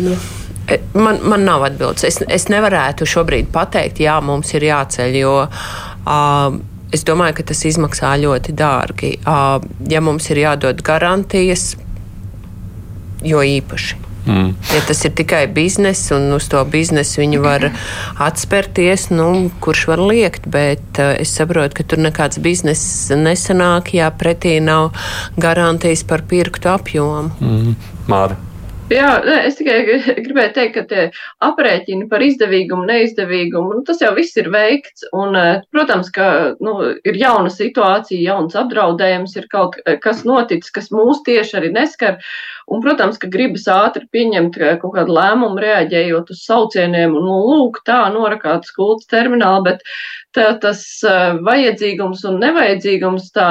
[0.00, 0.16] Nu,
[0.68, 2.06] e, man, man nav atbildes.
[2.08, 6.60] Es, es nevarētu šobrīd pateikt, jā, mums ir jāceļ, jo uh,
[6.92, 9.16] es domāju, ka tas izmaksā ļoti dārgi.
[9.20, 9.58] Uh,
[9.92, 11.74] ja mums ir jādod garantijas,
[13.26, 14.11] jo īpaši.
[14.26, 14.52] Mm.
[14.74, 17.68] Ja tas ir tikai bizness, un uz to biznesu viņi var
[18.22, 19.28] atspērties, nu,
[19.64, 24.92] kurš var liekt, bet uh, es saprotu, ka tur nekāds bizness nesanāk, ja pretī nav
[25.40, 27.34] garantijas par pirktu apjomu.
[27.42, 27.76] Mm.
[28.10, 28.38] Māra.
[28.92, 29.76] Jā, nē, es tikai
[30.26, 31.04] gribēju teikt, ka tie
[31.44, 35.06] aprēķini par izdevīgumu, neizdevīgumu, nu, tas jau viss ir veikts.
[35.16, 36.26] Un, eh, protams, ka
[36.60, 36.74] nu,
[37.06, 42.18] ir jauna situācija, jauns apdraudējums, ir kaut kas noticis, kas mūs tieši arī neskar.
[42.70, 47.82] Un, protams, ka gribas ātri pieņemt kaut kādu lēmumu, reaģējot uz saucieniem, un, nu, lūk,
[47.86, 49.86] tā norakāta skultas termināla, bet
[50.36, 50.82] tā, tas
[51.44, 53.48] vajadzīgums un nevajadzīgums, tā,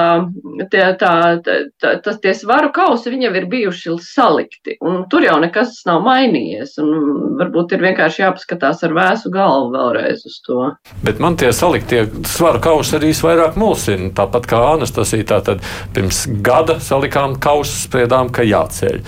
[0.73, 5.37] tie, tā, tā, tas tie svaru kausi, viņi jau ir bijuši salikti, un tur jau
[5.43, 10.71] nekas nav mainījies, un varbūt ir vienkārši jāpaskatās ar vēsu galvu vēlreiz uz to.
[11.05, 15.61] Bet man tie saliktie svaru kausi arī vairāk mulsina, tāpat kā Anastasija, tātad
[15.95, 19.01] pirms gada salikām kausus, spriedām, ka jāceļ.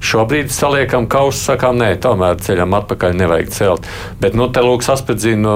[0.00, 3.88] Šobrīd saliekam kausus, sakām, nē, tomēr ceļam atpakaļ nevajag celt.
[4.22, 5.52] Bet, nu, te lūk, saspēdzinu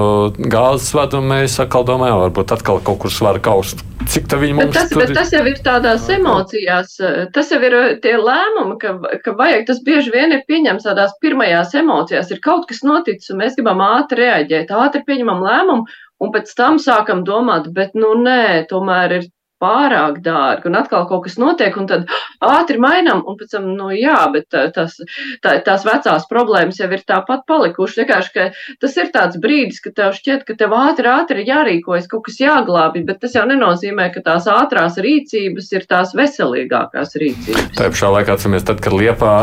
[0.51, 3.81] gāzes vadu, mēs atkal domājam, varbūt atkal kaut kur svara kaust.
[4.05, 5.09] Cik tā viņi mums tas, tur...
[5.17, 6.97] tas jau ir tādās emocijās,
[7.33, 11.73] tas jau ir tie lēmumi, ka, ka vajag, tas bieži vien ir pieņems tādās pirmajās
[11.81, 15.87] emocijās, ir kaut kas noticis, un mēs gribam ātri reaģēt, ātri pieņemam lēmumu,
[16.21, 19.25] un pēc tam sākam domāt, bet nu nē, tomēr ir
[19.61, 22.09] pārāk dārgi, un atkal kaut kas notiek, un tad
[22.43, 24.97] ātri mainām, un pēc tam, nu jā, bet tas,
[25.43, 28.01] tā, tās vecās problēmas jau ir tāpat palikušas.
[28.03, 28.47] Vienkārši, ka
[28.83, 32.41] tas ir tāds brīdis, ka tev šķiet, ka tev ātri, ātri ir jārīkojas, kaut kas
[32.41, 37.71] jāglābj, bet tas jau nenozīmē, ka tās ātrās rīcības ir tās veselīgākās rīcības.
[37.79, 39.33] Tā pašā laikā atceramies, tad, kad Liepā,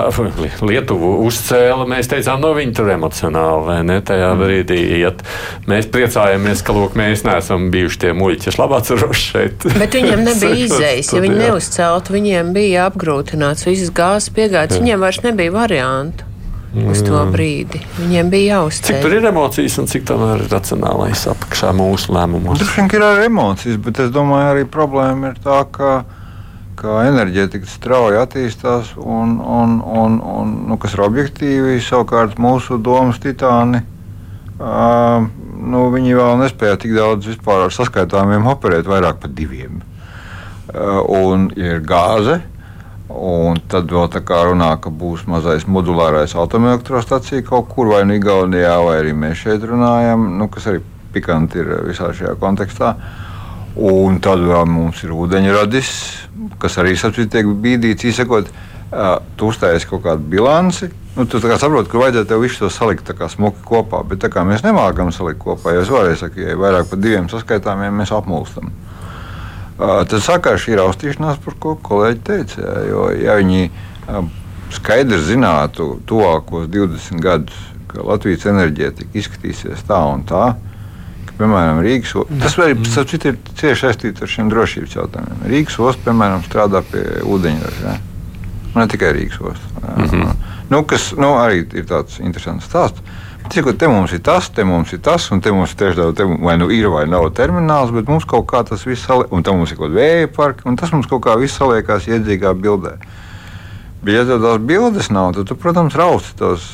[0.62, 4.44] Lietuvu uzcēla, mēs teicām, no viņi tur emocionāli, vai ne, tajā mm.
[4.44, 5.24] brīdī iet.
[5.70, 9.66] Mēs priecājamies, ka, lūk, mēs neesam bijuši tie muļķi, es labāk atceros šeit.
[9.78, 11.14] Bet viņiem nebija izējas.
[11.14, 14.82] Ja viņi neuzceltu, viņiem bija apgrūtināts visas gāzes piegādes.
[14.82, 16.28] Viņiem vairs nebija variantu.
[16.72, 18.86] Uz to brīdi viņiem bija jāuzceļ.
[18.88, 22.62] Cik tur ir emocijas un cik tomēr ir racionālais apakšā mūsu lēmumos?
[22.62, 25.92] Tur ir arī emocijas, bet es domāju, arī problēma ir tā, ka,
[26.80, 33.20] ka enerģētika strauji attīstās un, un, un, un nu, kas ir objektīvi, savukārt mūsu domas
[33.20, 33.84] titāni.
[34.62, 35.28] Uh,
[35.72, 39.82] nu, viņi vēl nespēja tik daudz vispār ar saskaitāmiem operēt, vairāk par diviem.
[40.72, 42.38] Eh, un ir gāze.
[43.12, 48.16] Un tad vēl tā kā runā, ka būs mazais modulārais atomelektrostacija kaut kur vai nu
[48.16, 50.80] Igaunijā, vai arī mēs šeit runājam, nu, kas arī
[51.12, 52.94] pikanti ir visā šajā kontekstā.
[53.76, 55.90] Un tad vēl mums ir ūdeņradis,
[56.60, 60.88] kas arī tiek bīdīts, izsakot, uh, tu uzstājies kaut kādu bilanci.
[61.16, 65.12] Nu, tu saproti, ka vajadzētu tev visu to salikt smuki kopā, bet kā mēs nemākam
[65.12, 68.72] salikt kopā, ja es varēju sakot, ja vairāk par diviem saskaitāmiem mēs apmulstam.
[69.78, 72.74] Tad sākās šī raustīšanās, par ko kolēģi teica.
[72.88, 73.70] Jo, ja viņi
[74.72, 77.56] skaidri zinātu tuvākos 20 gadus,
[77.90, 80.52] ka Latvijas enerģētika izskatīsies tā un tā,
[81.26, 83.26] ka, piemēram, Rīgas ostas, tas arī mm.
[83.32, 85.44] ir cieši saistīts ar šiem drošības jautājumiem.
[85.52, 87.84] Rīgas ostas, piemēram, strādā pie ūdeņraža.
[87.90, 87.98] Ja?
[88.74, 89.82] ne tikai Rīgas ostā.
[89.96, 90.34] Mm -hmm.
[90.70, 93.02] nu, kas nu, arī ir tāds interesants stāsts.
[93.50, 96.36] Cikot, te mums ir tas, te mums ir tas, un te mums ir tieši tāds,
[96.44, 99.58] vai nu ir vai nav termināls, bet mums kaut kā tas viss saliekās, un tam
[99.60, 102.96] mums ir kaut kāda vēja parka, un tas mums kaut kā viss saliekās iedzīgā bildē.
[104.02, 106.64] Bet, ja tās bildes nav, tad, tu, protams, rausti tos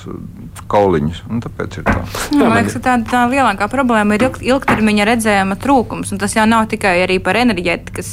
[0.73, 1.19] kauliņus.
[1.45, 1.97] Tāpēc ir tā.
[2.33, 6.15] Nu, man liekas, ka tā, tā lielākā problēma ir ilg, ilgtermiņa redzējuma trūkums.
[6.23, 8.13] Tas jau nav tikai par enerģētikas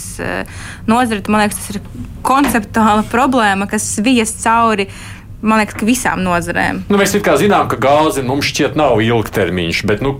[0.91, 1.23] nozari.
[1.31, 1.79] Man liekas, tas ir
[2.27, 4.89] konceptuāla problēma, kas vies cauri
[5.45, 6.83] man liekas, ka visām nozarēm.
[6.89, 10.15] Nu, mēs zinām, ka gāze mums šķiet nav ilgtermiņš, bet nu,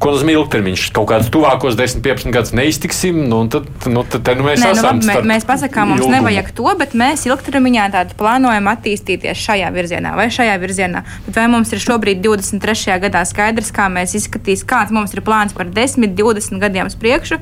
[0.00, 0.86] ko nozīmē ilgtermiņš?
[0.96, 4.72] Kaut kādus tuvākos 10, 15 gadus neiztiksim, nu, tad, nu, tad te, nu, mēs Nē,
[4.72, 5.02] nu, esam.
[5.04, 6.16] Labi, mēs pasakām, mums ilgumu.
[6.18, 11.04] nevajag to, bet mēs ilgtermiņā plānojam attīstīties šajā virzienā vai šajā virzienā.
[11.26, 12.98] Bet vai mums ir šobrīd 23.
[13.04, 17.40] gadā skaidrs, kā mēs izskatīs, kāds mums ir plāns par 10, 20 gadiem uz priekšu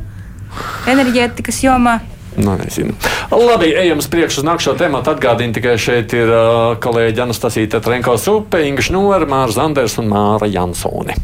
[0.89, 1.99] enerģētikas jomā?
[2.39, 2.95] Nu, nezinu.
[3.35, 5.01] Labi, ejam uz priekšu uz nākamo tēmu.
[5.03, 10.47] Atgādini tikai šeit ir uh, kolēģi Anastasija Trenko Supe, Inga Šnora, Māra Zanders un Māra
[10.47, 11.19] Jansone.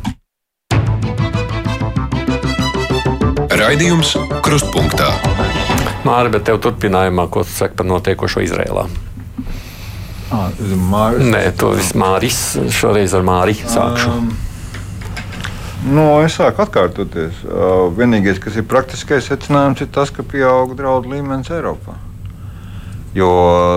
[3.55, 5.13] Raidījums Krustpunktā.
[6.05, 8.89] Māra, bet tev turpinājumā, ko tu saki par notiekošo Izrēlā?
[10.35, 10.51] Ah,
[10.91, 11.31] Māris.
[11.31, 12.41] Nē, to viss Māris.
[12.75, 14.11] Šoreiz ar Māri sākšu.
[14.11, 14.54] Um.
[15.85, 17.43] Nu, es sāku atkārtoties.
[17.45, 21.99] Uh, vienīgais, kas ir praktiskais secinājums, ir tas, ka pieaug draudu līmenis Eiropā.
[23.15, 23.29] Jo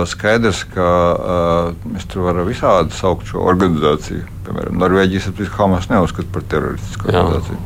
[0.09, 4.23] skaidrs, ka uh, mēs tur varam visādi saukt šo organizāciju.
[4.47, 7.59] Piemēram, Norvēģijas apgabals Hamas neuzskata par teroristisku organizāciju.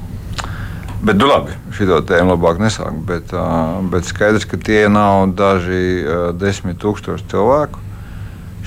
[1.02, 2.98] Bet, nu, labi, šo tēmu labāk nesākt.
[3.08, 7.90] Bet, uh, bet skaidrs, ka tie nav daži uh, desmit tūkstoši cilvēku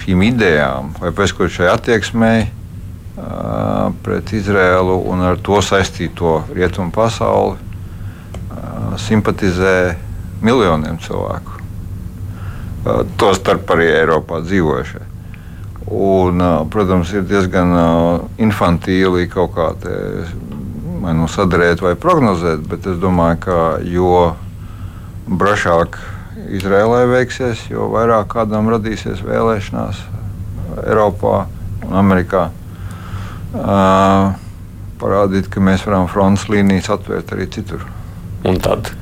[0.05, 2.47] šīm idejām vai pēc kaut šai attieksmei
[3.15, 7.57] pret Izrēlu un ar to saistīto rietumu pasauli
[8.99, 9.95] simpatizē
[10.45, 11.61] miljoniem cilvēku.
[13.19, 15.03] Tostarp arī Eiropā dzīvojušie.
[15.95, 16.41] Un,
[16.73, 17.73] protams, ir diezgan
[18.41, 19.95] infantīli kaut kā te,
[21.05, 24.11] nu, sadarīt vai prognozēt, bet es domāju, ka jo
[25.29, 26.01] brašāk
[26.55, 30.03] Izrēlē veiksies, jo vairāk kādam radīsies vēlēšanās
[30.83, 31.45] Eiropā
[31.87, 32.49] un Amerikā
[33.55, 34.35] uh,
[35.01, 37.87] parādīt, ka mēs varam frontes līnijas atvērt arī citur.
[38.45, 38.93] Un tad?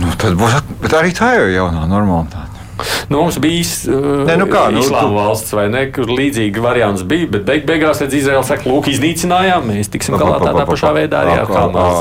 [0.00, 2.43] Nu, tad būs, bet arī tā jau ir jaunā normalitāte.
[3.08, 3.64] Nu, mums bija
[4.26, 5.14] ne, nu kā, nu, Islāma tu...
[5.18, 9.68] valsts, vai ne, kur līdzīgi variants bija, bet beig beigās redz Izraels saka, lūk, iznīcinājām,
[9.70, 11.96] mēs tiksim galā tādā pašā veidā arī ar Hamas.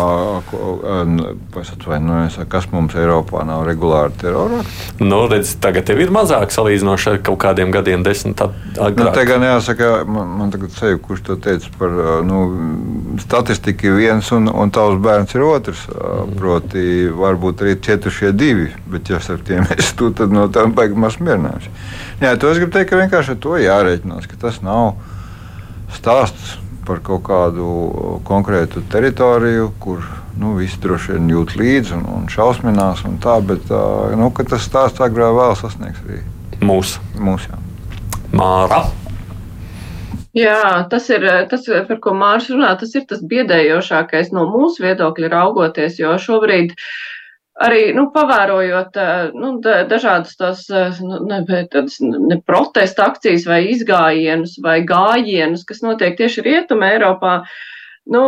[2.54, 4.60] Kas mums Eiropā nav regulāri terora?
[5.02, 8.98] Nu, redz, tagad tev ir mazāk salīdzinoši ar kaut kādiem gadiem desmit agrāk.
[9.00, 11.92] Nu, te gan jāsaka, man, man tagad seju, kurš to teica par,
[12.28, 12.38] nu,
[13.24, 15.86] statistika ir viens un, un tavs bērns ir otrs.
[15.90, 16.34] Mm.
[16.38, 16.84] Proti,
[17.18, 21.20] varbūt arī cietušie divi, bet ja ar tiem es tu, tad no tā baigi maz
[21.20, 21.70] mierinājums.
[22.22, 24.96] Jā, to es gribu teikt, ka vienkārši ar to jārēķinās, ka tas nav
[25.94, 27.68] stāsts par kaut kādu
[28.28, 30.04] konkrētu teritoriju, kur
[30.40, 33.72] nu, visi droši vien jūt līdzi un, un šausminās, un tā, bet
[34.20, 36.20] nu, tas stāsts agrāk vēl sasniegs arī
[36.64, 37.00] mūsu.
[37.24, 37.48] Mūs.
[38.34, 38.84] Māra.
[40.34, 42.72] Jā, tas ir tas, par ko Mārcis runā.
[42.82, 46.88] Tas ir tas biedējošākais no mūsu viedokļa raugoties, jo šobrīd uh,
[47.64, 53.62] arī nu, pavērojot eh, nu, dažādas tās eh, nu, ne, tādas, ne protesta akcijas vai
[53.74, 57.38] izgājienus vai gājienus, kas notiek tieši Rietuma Eiropā.
[58.14, 58.24] Nu,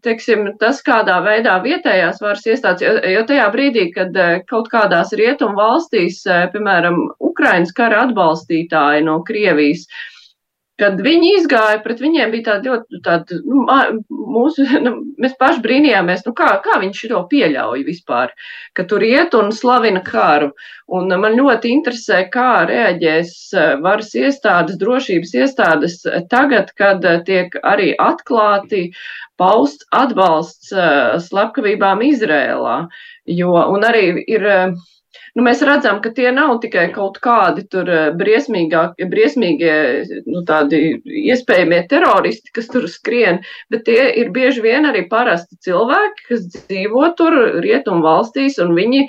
[0.00, 5.12] teiksim, tas, kādā veidā vietējās varas iestādes, jo, jo tajā brīdī, kad eh, kaut kādās
[5.16, 6.22] rietumu valstīs,
[6.54, 10.19] piemēram, Ukrainas kara atbalstītāji no Krievijas, uh,
[10.80, 13.64] Kad viņi izgāja, pret viņiem bija tāda ļoti, tāda, nu,
[14.08, 18.32] mūsu, nu, mēs paši brīnījāmies, nu, kā, kā viņš to pieļauj vispār,
[18.76, 20.52] ka tur iet un slavina karu.
[20.90, 25.98] Un man ļoti interesē, kā reaģēs eh, varas iestādes, drošības iestādes
[26.32, 28.88] tagad, kad eh, tiek arī atklāti
[29.40, 32.78] pausts atbalsts eh, slepkavībām Izrēlā.
[33.30, 34.48] Jo, un arī ir
[35.36, 39.74] nu, mēs redzam, ka tie nav tikai kaut kādi tur eh, briesmīgie,
[40.26, 40.82] nu, tādi
[41.24, 47.12] iespējamie teroristi, kas tur skrien, bet tie ir bieži vien arī parasti cilvēki, kas dzīvo
[47.18, 49.06] tur rietumu valstīs, un viņi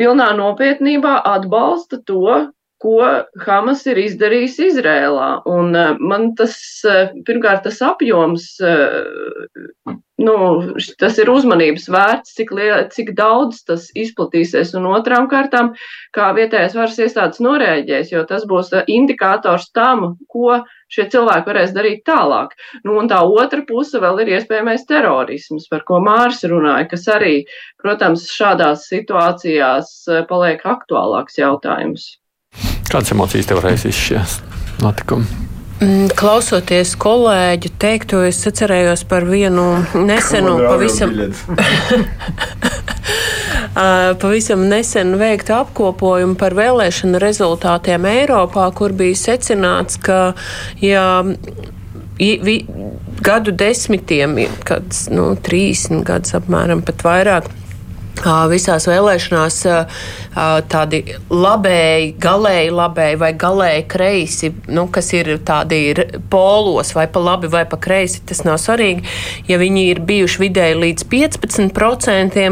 [0.00, 3.00] pilnā nopietnībā atbalsta to, ko
[3.44, 5.30] Hamas ir izdarījis Izrēlā.
[5.48, 6.54] Un uh, man tas,
[6.88, 10.36] uh, pirmkārt, tas apjoms, uh, nu,
[11.00, 15.74] tas ir uzmanības vērts, cik, liel, cik daudz tas izplatīsies, un otrām kārtām,
[16.16, 22.00] kā vietējais varas iestādes norēģēs, jo tas būs indikators tam, ko šie cilvēki varēs darīt
[22.08, 22.56] tālāk.
[22.86, 27.36] Nu, un tā otra puse vēl ir iespējamais terorisms, par ko Mārs runāja, kas arī,
[27.82, 29.92] protams, šādās situācijās
[30.32, 32.08] paliek aktuālāks jautājums.
[32.90, 34.20] Kādas emocijas tev raisīs šie
[34.82, 35.28] notikumi?
[35.80, 39.64] Mm, Klausoties kolēģu teikto, es atcerējos par vienu
[39.96, 41.14] nesenu, pavisam,
[44.24, 50.34] pavisam nesen veiktu apkopojumu par vēlēšanu rezultātiem Eiropā, kur bija secināts, ka
[50.84, 51.06] ja
[53.24, 54.36] gadu desmitiem,
[54.68, 57.48] kāds nu, 30 gadus apmēram pat vairāk.
[58.20, 59.56] Visās vēlēšanās
[60.70, 60.98] tādi
[61.32, 65.94] labēji, galēji labēji vai galēji kreisi, nu, kas ir tādi
[66.30, 69.06] polos vai pa labi vai pa kreisi, tas nav svarīgi.
[69.48, 72.46] Ja viņi ir bijuši vidēji līdz 15%,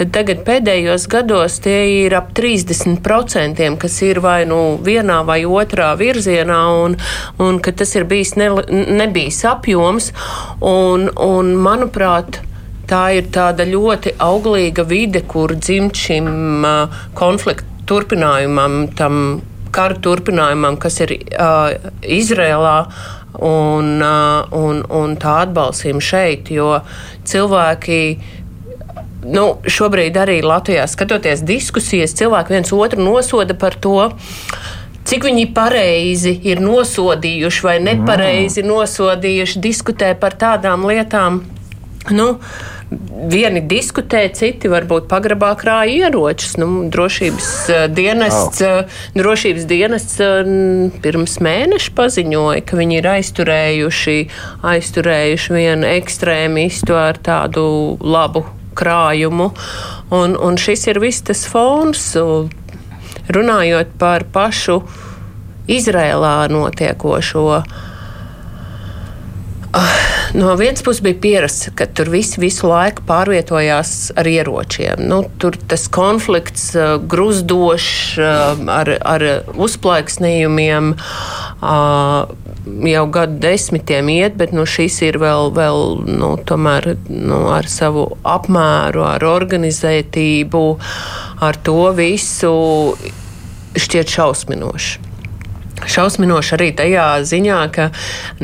[0.00, 5.92] tad tagad pēdējos gados tie ir ap 30%, kas ir vai nu vienā vai otrā
[6.00, 6.98] virzienā, un,
[7.38, 8.50] un tas ir bijis ne,
[8.90, 10.10] nebijis apjoms.
[10.62, 12.42] Un, un, manuprāt,
[12.92, 16.28] tā ir tāda ļoti auglīga vide, kur dzimt šim
[16.66, 19.40] uh, konfliktu turpinājumam, tam
[19.72, 22.76] kara turpinājumam, kas ir uh, Izrēlā.
[23.32, 26.82] Un, uh, un, un tā atbalstīsim šeit, jo
[27.24, 28.00] cilvēki
[29.24, 34.10] nu, šobrīd arī Latvijā skatoties diskusijas, cilvēki viens otru nosoda par to.
[35.08, 41.40] Cik viņi pareizi ir nosodījuši vai nepareizi nosodījuši, diskutē par tādām lietām.
[42.12, 42.28] Nu,
[43.32, 46.56] vieni diskutē, citi varbūt pagrabā krāja ieročus.
[46.60, 48.96] Nu, drošības eh, dienests, oh.
[49.16, 50.50] drošības dienests eh,
[51.04, 54.18] pirms mēneša paziņoja, ka viņi ir aizturējuši,
[54.72, 57.64] aizturējuši vienu ekstrēmistu ar tādu
[58.00, 58.44] labu
[58.78, 59.52] krājumu.
[60.12, 62.12] Un, un šis ir viss tas fons,
[63.32, 64.82] runājot par pašu
[65.72, 67.46] Izrēlā notiekošo.
[70.32, 75.02] No vienas puses bija pierasts, ka tur visi visu laiku pārvietojās ar ieročiem.
[75.04, 79.24] Nu, tur tas konflikts uh, gruzdošs uh, ar, ar
[79.60, 82.32] uzplaiksnījumiem uh,
[82.88, 88.08] jau gadu desmitiem iet, bet nu, šis ir vēl, vēl nu, tomēr, nu, ar savu
[88.24, 90.66] apmēru, ar organizētību,
[91.44, 92.56] ar to visu
[93.76, 95.11] šķiet šausminoši.
[95.88, 97.88] Šausminoši arī tajā ziņā, ka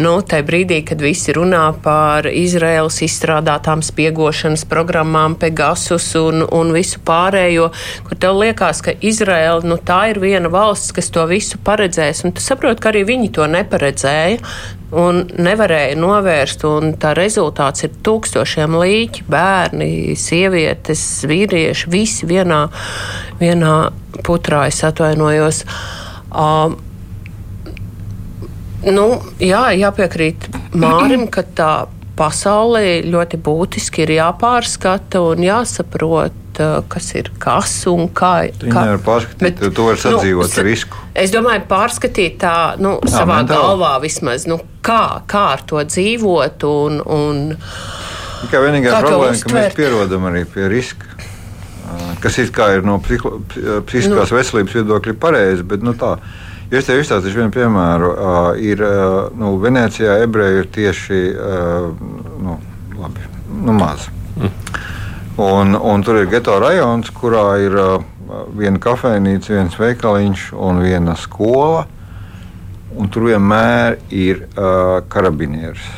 [0.01, 7.03] nu, tajā brīdī, kad visi runā par Izraēlas izstrādātām spiegošanas programmām, Pegasus un, un visu
[7.07, 7.71] pārējo,
[8.09, 12.35] kur tev liekas, ka Izraēla nu, tā ir viena valsts, kas to visu paredzēs, un
[12.35, 14.43] tu saproti, ka arī viņi to neparedzēja.
[14.99, 22.63] Un nevarēja novērst, un tā rezultāts ir tūkstošiem līķi, bērni, sievietes, vīrieši, visi vienā,
[23.37, 23.75] vienā
[24.25, 25.67] putrā, es atvainojos.
[26.33, 26.79] Um,
[28.87, 29.07] Nu,
[29.43, 31.73] jā, jāpiekrīt Mārim, ka tā
[32.19, 36.61] pasaulē ļoti būtiski ir jāpārskata un jāsaprot,
[36.91, 38.33] kas ir kas un kā.
[38.51, 38.85] Viņa kā.
[38.89, 41.03] nevar pārskatīt, bet, to var sadzīvot nu, ar risku.
[41.19, 43.69] Es domāju, pārskatīt tā nu, jā, savā mentāli.
[43.69, 46.67] galvā vismaz, nu, kā, kā ar to dzīvot.
[46.71, 47.45] Un, un,
[48.45, 51.15] Tikai vienīgā problēma, ka mēs pierodam arī pie riska.
[52.23, 56.17] Kas ir, ir no psihiskās nu, veselības viedokļa pareizi, bet nu, tā
[56.69, 58.09] Es tev izstāstīšu vienu piemēru.
[58.13, 61.87] Uh, ir, uh, nu, Venecijā ebreji ir tieši uh,
[62.45, 62.59] nu,
[62.99, 63.25] labi,
[63.65, 64.05] nu, maz.
[64.37, 64.51] Mm.
[65.41, 68.05] Un, un tur ir geto rajons, kurā ir uh,
[68.59, 71.87] viena kafejnīca, viens veikaliņš un viena skola.
[72.99, 75.89] Un tur vienmēr ir uh, karabinieris.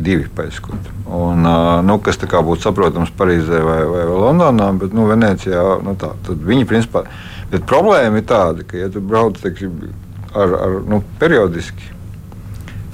[0.00, 0.96] Divi pēckoti.
[1.10, 1.46] Un,
[1.86, 7.04] nu, kas būtu saprotams Parīzē vai, vai Londonā, bet nu, Venecijā nu, tā, viņi principā.
[7.50, 9.90] Bet problēma ir tāda, ka, ja tu brauc teiksim,
[10.34, 11.90] ar, ar nu, periodiski,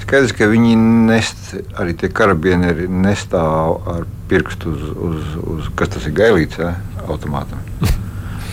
[0.01, 0.77] skaidrs, ka viņi
[1.11, 6.75] nest, arī tie karabienieri nestāv ar pirkstu uz, uz, uz kas tas ir gailīts, ja,
[7.07, 7.62] automātam.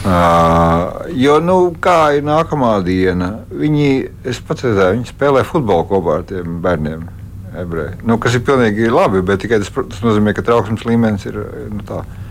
[0.04, 3.86] Uh, jo, nu, kā ir nākamā diena, viņi,
[4.28, 7.06] es pats redzēju, viņi spēlē futbolu kopā ar tiem bērniem.
[7.62, 8.00] Ebreji.
[8.08, 11.40] Nu, kas ir pilnīgi labi, bet tikai tas, tas nozīmē, ka trauksmes līmenis ir
[11.70, 12.22] nu, tāds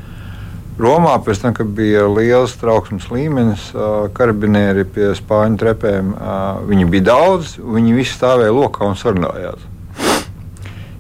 [0.81, 3.67] Romā pēc tam, kad bija liels trauksmes līmenis,
[4.17, 6.15] karabinieri pie spāņu trepēm,
[6.71, 9.69] viņi bija daudz, viņi visi stāvēja lokā un sarunājās.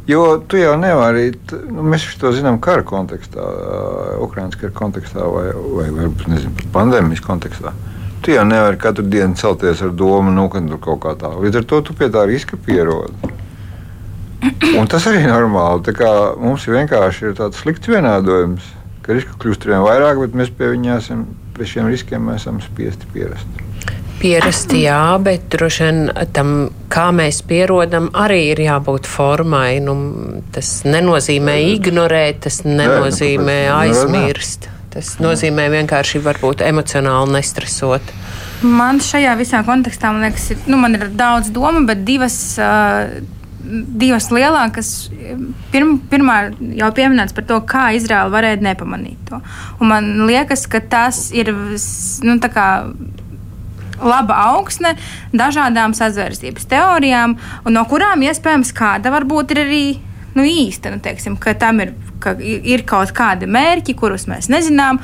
[0.06, 1.30] Jo tu jau nevari,
[1.70, 3.42] nu, mēs to zinām kara kontekstā,
[4.20, 7.72] Ukraiņas kara kontekstā vai, vai varbūt nezinu, pandēmijas kontekstā.
[8.22, 11.32] Tu jau nevari katru dienu celties ar domu, nu, ka tur kaut kā tā.
[11.42, 13.32] Līdz ar to tu pie tā riska pierodi.
[14.42, 15.94] Un tas arī ir normāli.
[16.42, 18.70] Mums ir vienkārši tāds slikts vienādojums
[19.02, 21.26] ka risku kļūst ar vien vairāk, bet mēs pie esam,
[21.56, 23.60] pie šiem riskiem esam spiesti pierast.
[24.22, 26.52] Pierasti, jā, bet droši vien tam,
[26.92, 29.80] kā mēs pierodam, arī ir jābūt formai.
[29.82, 29.96] Nu,
[30.54, 34.70] tas nenozīmē ignorēt, tas nenozīmē nu, aizmirst.
[34.92, 38.14] Tas nozīmē vienkārši varbūt emocionāli nestresot.
[38.62, 42.36] Man šajā visā kontekstā man liekas, ir, nu, man ir daudz domu, bet divas.
[42.62, 44.92] Uh, divas lielākas.
[45.72, 46.36] Pirm, pirmā
[46.78, 49.40] jau pieminēts par to, kā Izraela varēja nepamanīt to.
[49.80, 52.38] Un man liekas, ka tas ir nu,
[54.02, 54.96] laba augsne
[55.34, 57.36] dažādām sazvērstības teorijām,
[57.70, 59.84] no kurām iespējams kāda varbūt ir arī
[60.34, 60.90] nu, īsta.
[60.90, 64.98] Nu, teiksim, ka tam ir, ka ir kaut kādi mērķi, kurus mēs nezinām,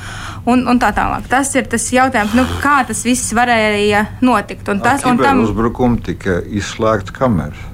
[0.49, 1.29] un, un tā tālāk.
[1.31, 4.69] Tas ir tas jautājums, nu, kā tas viss varēja notikt.
[4.73, 7.67] Un tas, un tam uzbrukumi tika izslēgts kameras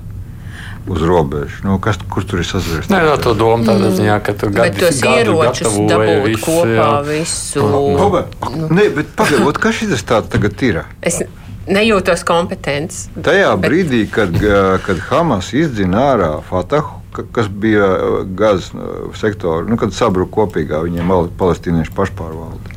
[0.86, 1.62] uz robežas.
[1.64, 2.90] Nu, kas, kur tur ir sazināts?
[2.92, 3.96] Nē, no, to domu tādā mm.
[4.00, 7.64] ziņā, ka tur gadi, tos ieročus dabūt visu, kopā visu.
[7.64, 8.10] Nu,
[8.58, 8.68] nu.
[8.74, 10.82] Nē, bet pagaidot, kas šis tāds tagad ir?
[11.04, 11.22] Es
[11.70, 13.06] nejūtos kompetents.
[13.16, 13.70] Tajā bet...
[13.70, 14.36] brīdī, kad,
[14.84, 17.00] kad Hamas izdzina ārā Fatahu,
[17.32, 17.88] kas bija
[18.36, 18.72] gazas
[19.20, 22.74] sektora, nu, kad sabruka kopīgā viņiem palestīniešu pašpārvalde.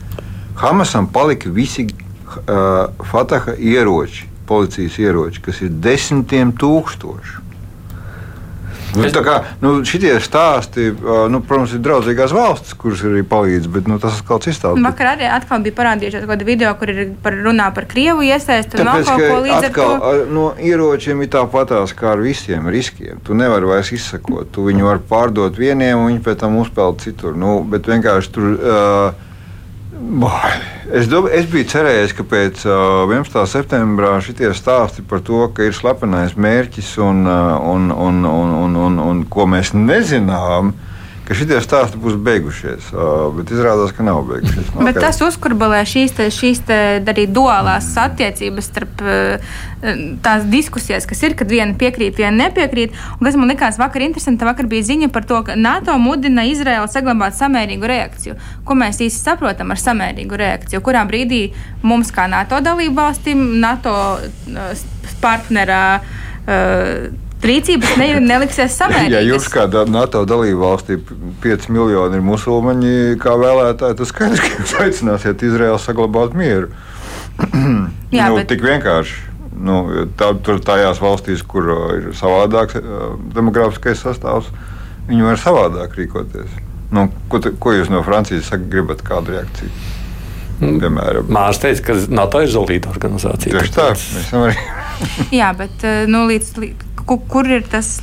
[0.57, 7.43] Hamasam palika visi uh, Fataha ieroči, policijas ieroči, kas ir desmitiem tūkstoši.
[8.95, 10.87] Nu, tā kā nu, šitie stāsti,
[11.31, 14.85] nu, protams, ir draudzīgās valstis, kuras arī palīdz, bet nu, tas ir kaut kas izstāstīts.
[14.85, 19.11] Vakar arī atkal bija parādījušies kāda video, kur ir par runā par Krievu iesaistu kaut
[19.11, 20.15] ko līdz atkal, to.
[20.33, 23.21] No ieročiem ir tāpatās kā ar visiem riskiem.
[23.27, 24.49] Tu nevari vairs izsakot.
[24.55, 27.37] Tu viņu vari pārdot vieniem, un viņi pēc tam uzpeld citur.
[27.37, 28.51] Nu, bet vienkārši tur.
[28.57, 29.23] Uh,
[30.87, 33.41] Es, domāju, es biju cerējis, ka pēc uh, 11.
[33.49, 38.77] septembra šie stāsti par to, ka ir slepenais mērķis un, uh, un, un, un, un,
[38.87, 40.96] un, un ko mēs nezinām, uh,
[41.27, 42.91] ka šie stāsti būs beigušies.
[43.35, 44.71] Bet izrādās, ka nav beigušies.
[44.75, 49.03] No, bet tas uzkurbulē šīs, te, šīs te arī duālās attiecības starp
[50.23, 52.95] tās diskusijas, kas ir, kad viena piekrīt, viena nepiekrīt.
[53.17, 56.87] Un kas man likās vakar interesanti, vakar bija ziņa par to, ka NATO mudina Izraelu
[56.91, 58.37] saglabāt samērīgu reakciju.
[58.65, 60.81] Ko mēs īsti saprotam ar samērīgu reakciju?
[60.85, 61.43] Kurā brīdī
[61.83, 63.93] mums, kā NATO dalību valstīm, NATO
[65.21, 69.13] partnerā, uh, rīcības ne, neliksies samērīgas.
[69.13, 70.97] Ja jums kā NATO dalību valstī
[71.43, 76.71] 5 miljoni ir musulmaņi, kā vēlētāji, tad skaidrs, ka jūs aicināsiet Izraelu saglabāt mieru.
[78.17, 78.49] Jā, nu, bet...
[78.51, 79.25] Tik vienkārši.
[79.57, 79.81] Nu,
[80.19, 84.51] tā, tur tajās valstīs, kur uh, ir savādāks uh, demogrāfiskais sastāvs,
[85.07, 86.59] viņi var savādāk rīkoties.
[86.93, 89.71] Nu, ko, ko jūs no Francijas sakat, gribat kādu reakciju?
[90.57, 90.77] Mm.
[90.81, 93.57] Piemēram, Mārcis teica, ka NATO ir zelīta organizācija.
[93.57, 94.53] Tieši tā, mēs arī.
[95.39, 96.53] Jā, bet uh, nu, līdz,
[97.07, 97.97] kur, kur ir tas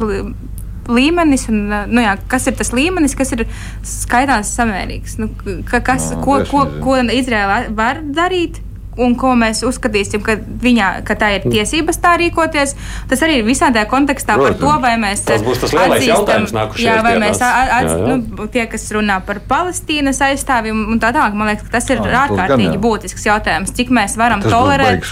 [0.91, 3.47] līmenis, un, nu, jā, kas ir tas līmenis, kas ir
[3.89, 5.19] skaitās samērīgs.
[5.23, 5.31] Nu,
[5.69, 8.63] ka, kas, no, ko, ko, ko Izraela var darīt?
[8.95, 12.77] Un ko mēs uzskatīsim, ka, viņā, ka tā ir tiesības tā rīkoties.
[13.11, 14.61] Tas arī ir visā tajā kontekstā Protams.
[14.61, 18.21] par to, vai mēs tas būs tas lielais jautājums jā, vai mēs atz, jā, jā.
[18.23, 22.79] Nu, tie, kas runā par Palestīnas aizstāvjiem un tā tālāk, man liekas, tas ir ārkārtīgi
[22.87, 25.03] būtisks jautājums, cik mēs varam tas tolerēt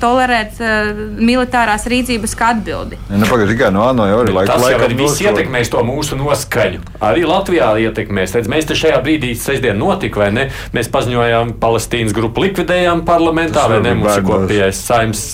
[0.00, 2.98] tolerēt uh, militārās rīcības kā atbildi.
[3.08, 4.56] Ja, nu, Pagaidiet, tikai no ANO jau ir laika.
[4.56, 6.82] Tas jau arī viss ietekmēs to mūsu noskaņu.
[7.06, 8.36] Arī Latvijā ietekmēs.
[8.38, 10.48] Redz, mēs te šajā brīdī sestdien notika, vai ne?
[10.76, 13.96] Mēs paziņojām Palestīnas grupu likvidējām parlamentā, vai ne?
[14.00, 15.24] Mums ir kopējais saimnes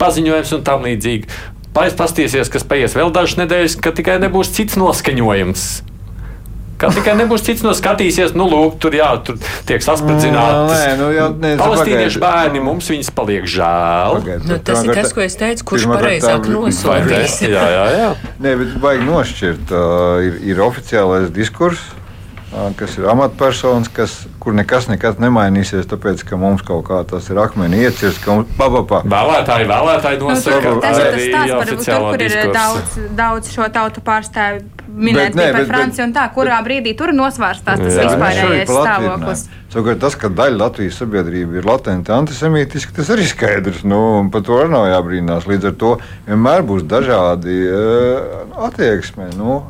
[0.00, 1.40] paziņojums un tam līdzīgi.
[1.76, 5.68] Pastāstīsies, kas paies vēl dažas nedēļas, ka tikai nebūs cits noskaņojums.
[6.80, 9.36] Kā tikai nebūs cits no skatīsies, nu, lūk, tur, jā, tur
[9.68, 10.96] tiek saspridzināti.
[11.00, 14.18] Nu, nu, Palestīniešu bērni mums viņas paliek žēl.
[14.18, 17.40] Pagaid, nu, tas ir tas, ko es teicu, kurš pareizāk nosodīs.
[17.44, 18.10] Jā, jā, jā.
[18.40, 19.72] Nē, bet vajag nošķirt.
[19.76, 21.96] Uh, ir, ir oficiālais diskurss
[22.76, 27.38] kas ir amatpersonas, kas, kur nekas nekad nemainīsies, tāpēc, ka mums kaut kā tas ir
[27.38, 29.04] akmeni iecirsts, ka mums papapā.
[29.06, 33.70] Vēlētāji, vēlētāji nosaka, nu, tas ir tas stāsts par tur, kur ir daudz, daudz šo
[33.70, 37.98] tautu pārstāvju minēt bet, ne, par bet, Franciju un tā, kurā brīdī tur nosvārstās tas
[37.98, 39.44] vispārējais stāvoklis.
[39.70, 43.84] Savukārt tas, ka daļa Latvijas sabiedrība ir latenti antisemītiska, tas arī skaidrs.
[43.86, 44.00] Nu,
[44.32, 45.46] par to arī nav jābrīnās.
[45.46, 45.92] Līdz ar to
[46.26, 49.30] vienmēr būs dažādi uh, attieksmi.
[49.38, 49.60] Nu,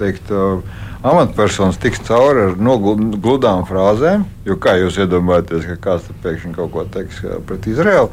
[0.00, 0.58] teikt, uh,
[1.06, 4.26] amatpersonas tiks cauri ar nogludām frāzēm.
[4.48, 8.10] Jo kā jūs iedomājaties, ka kāds pēkšņi kaut ko teiks pret Izraelu?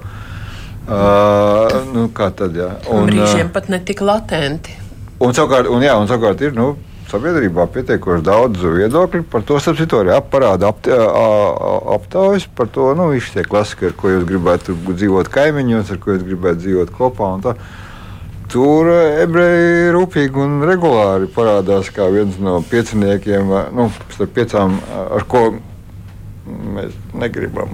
[0.85, 2.53] Uh, nu, kā tad?
[2.53, 2.75] Jā.
[2.93, 4.84] Un, brīžiem pat ne tik latenti.
[5.23, 6.73] Un savukārt, un, jā, un savukārt ir nu,
[7.07, 9.59] sabiedrībā pietiekoši daudz viedokļu par to.
[9.63, 10.89] Starp citu, arī parāda ap,
[11.95, 16.15] aptaujas par to, nu, visi tie klasiki, ar ko jūs gribētu dzīvot kaimiņos, ar ko
[16.15, 17.31] jūs gribētu dzīvot kopā.
[18.51, 18.91] Tur
[19.23, 24.77] ebreji rūpīgi un regulāri parādās kā viens no pieciniekiem, nu, starp piecām,
[25.15, 25.47] ar ko
[26.45, 27.71] mēs negribam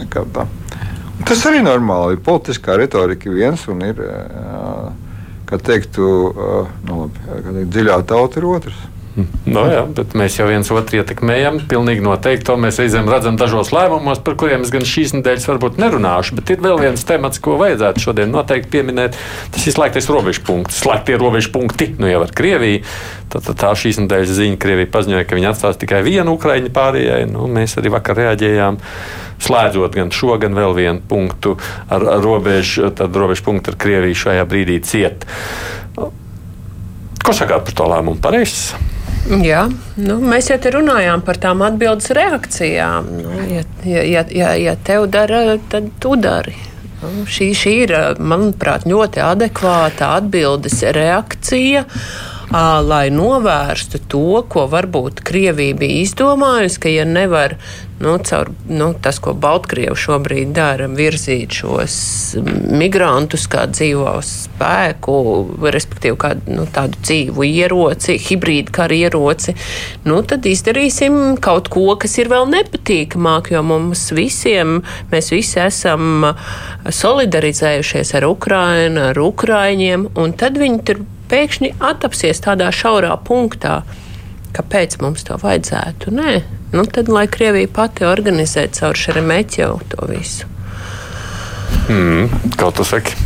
[0.00, 0.48] nekad tā.
[1.28, 2.18] Tas arī normāli.
[2.18, 4.00] Politiskā retorika ir viens un ir.
[4.02, 5.11] Uh,
[5.52, 6.08] kā teiktu,
[6.88, 8.78] nu, labi, kā teikt, dziļā tauta ir otrs.
[9.12, 11.58] No jā, bet mēs jau viens otru ietekmējam.
[11.68, 15.80] Pilnīgi noteikti to mēs reizēm redzam dažos lēmumos, par kuriem es gan šīs nedēļas varbūt
[15.82, 16.38] nerunāšu.
[16.38, 19.18] Bet ir vēl viens temats, ko vajadzētu šodien noteikti pieminēt.
[19.52, 20.78] Tas ir slēgtais robežu punkts.
[20.80, 22.80] Slēgtie robežu punkti, nu jau ar Krieviju.
[23.32, 27.26] Tad, tad tā šīs nedēļas ziņa Krievija paziņoja, ka viņi atstās tikai vienu Ukraiņu pārējai.
[27.32, 28.80] Nu, mēs arī vakar reaģējām.
[29.42, 31.56] Slēdzot gan šo, gan vēl vienu punktu
[31.92, 35.28] ar, ar robežu, tad robežu punktu ar Krieviju šajā brīdī ciet.
[37.22, 38.18] Ko sakāt par to lēmumu?
[38.22, 38.72] Pareizs.
[39.22, 39.62] Jā,
[40.02, 43.06] nu, mēs jau te runājām par tām atbildes reakcijām.
[43.22, 46.56] Nu, ja, ja, ja, ja tev dara, tad tu dari.
[47.02, 51.84] Nu, šī, šī ir, manuprāt, ļoti adekvāta atbildes reakcija
[52.52, 57.56] lai novērstu to, ko varbūt Krievija bija izdomājusi, ka, ja nevar
[58.02, 61.94] nu, caur nu, tas, ko Baltkrievi šobrīd dara, virzīt šos
[62.74, 65.14] migrantus kā dzīvo spēku,
[65.62, 69.54] respektīvi kā nu, tādu dzīvu ieroci, hibrīdu kara ieroci,
[70.04, 74.80] nu, tad izdarīsim kaut ko, kas ir vēl nepatīkamāk, jo mums visiem,
[75.14, 76.34] mēs visi esam
[76.90, 83.80] solidarizējušies ar Ukrainu, ar Ukraiņiem, un tad viņi tur pēkšņi attapsies tādā šaurā punktā.
[84.52, 86.12] Kāpēc mums to vajadzētu?
[86.12, 86.42] Nē,
[86.76, 90.50] nu tad lai Krievija pati organizē caur Šeremetjevu to visu.
[91.88, 93.16] Mm, kā tu saki?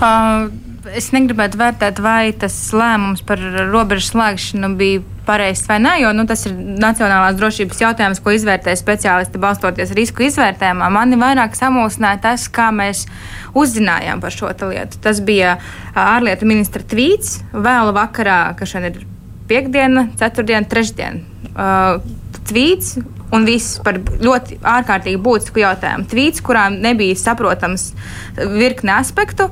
[0.00, 0.48] Uh,
[0.96, 6.24] es negribētu vērtēt, vai tas lēmums par robežu slēgšanu bija pareizs vai nē, jo nu,
[6.28, 10.88] tas ir nacionālās drošības jautājums, ko izvērtē speciālisti balstoties risku izvērtējumā.
[10.92, 13.04] Mani vairāk samulsināja tas, kā mēs
[13.58, 15.00] uzzinājām par šo lietu.
[15.04, 15.58] Tas bija
[15.94, 19.06] ārlietu ministra tvīts vēlu vakarā, ka šodien ir
[19.50, 21.22] piekdiena, ceturtdiena, trešdiena.
[21.50, 22.96] Uh, tvīts
[23.34, 26.08] un viss par ļoti ārkārtīgi būtisku jautājumu.
[26.10, 27.90] Tvīts, kurā nebija saprotams
[28.38, 29.50] virkne aspektu.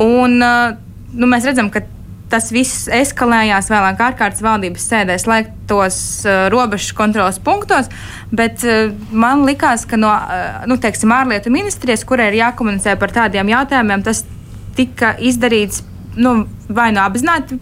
[0.00, 0.74] Un, uh,
[1.14, 1.84] nu, mēs redzam, ka
[2.32, 7.90] tas viss eskalējās vēlāk ārkārtas valdības sēdē, slēgtos uh, robežu kontrolas punktos.
[8.34, 13.14] Bet uh, man likās, ka no uh, nu, teiksim, ārlietu ministrijas, kurai ir jākomunicē par
[13.14, 14.24] tādiem jautājumiem, tas
[14.74, 15.84] tika izdarīts
[16.16, 17.60] nu, vai nu apzināti.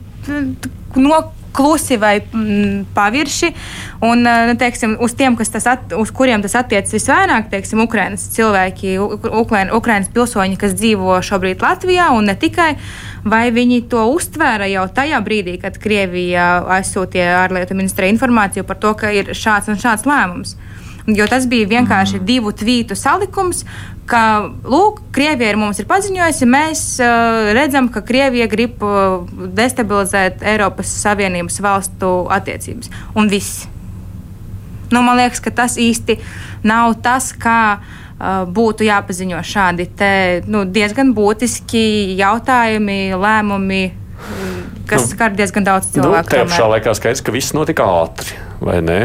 [0.96, 1.20] No
[1.52, 3.52] klusi vai mm, pavirši.
[4.00, 8.96] Un, eh, nu, teiksim, uz tiem, at, uz kuriem tas attiecas visvairāk, teiksim, Ukrainas cilvēki,
[9.76, 12.74] Ukrainas pilsoņi, kas dzīvo šobrīd Latvijā un ne tikai,
[13.24, 18.94] vai viņi to uztvēra jau tajā brīdī, kad Krievija aizsūtīja ārlietu ministrija informāciju par to,
[18.98, 20.56] ka ir šāds un šāds lēmums.
[21.06, 22.26] Jo tas bija vienkārši mm.
[22.26, 23.64] divu tvītu salikums,
[24.06, 29.24] ka, lūk, Krievija ir mums ir paziņojusi, mēs uh, redzam, ka Krievija grib uh,
[29.56, 32.92] destabilizēt Eiropas Savienības valstu attiecības.
[33.18, 33.66] Un viss.
[34.92, 36.18] Nu, man liekas, ka tas īsti
[36.68, 40.12] nav tas, kā uh, būtu jāpaziņo šādi te,
[40.46, 43.82] nu, diezgan būtiski jautājumi, lēmumi.
[44.86, 46.28] Kas nu, skar diezgan daudz nu, cilvēku.
[46.28, 49.00] Nu, Tajā pašā laikā skaidrs, ka viss notika ātri, vai ne?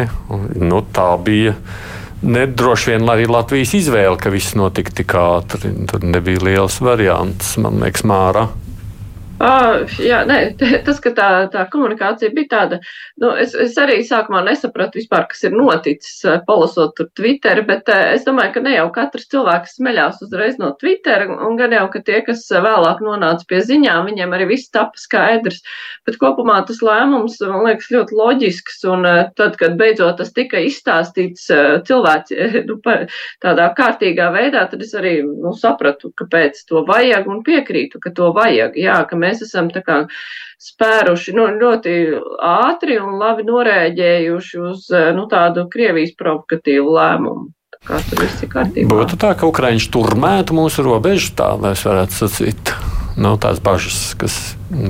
[0.61, 1.86] Nu, tā bija uh,
[2.21, 5.69] Nedroši vien arī Latvijas izvēle, ka viss notika tik ātri.
[5.89, 8.47] Tur nebija liels variants, man liekas, mārā.
[9.37, 10.37] Uh, jā, nē,
[10.87, 12.79] tas, ka tā, tā komunikācija bija tāda,
[13.21, 18.15] nu, es, es arī sākumā nesapratu vispār, kas ir noticis, palasot tur Twitter, bet uh,
[18.15, 22.01] es domāju, ka ne jau katrs cilvēks smeļās uzreiz no Twitter, un gan jau, ka
[22.07, 25.61] tie, kas vēlāk nonāca pie ziņām, viņiem arī viss tapa skaidrs,
[26.09, 30.63] bet kopumā tas lēmums, man liekas, ļoti loģisks, un uh, tad, kad beidzot tas tika
[30.65, 32.39] izstāstīts uh, cilvēci,
[32.71, 33.03] nu, pa,
[33.45, 38.33] tādā kārtīgā veidā, tad es arī, nu, sapratu, kāpēc to vajag un piekrītu, ka to
[38.33, 39.99] vajag, jā, ka mēs esam tā kā
[40.61, 41.93] spēruši nu, ļoti
[42.43, 47.47] ātri un labi norēģējuši uz nu, tādu Krievijas provokatīvu lēmumu.
[47.87, 48.89] Kā tur viss ir kārtībā?
[48.91, 52.73] Būtu tā, ka Ukraiņš turmētu mūsu robežu, tā mēs varētu sacīt.
[53.17, 54.35] Nu, tās bažas, kas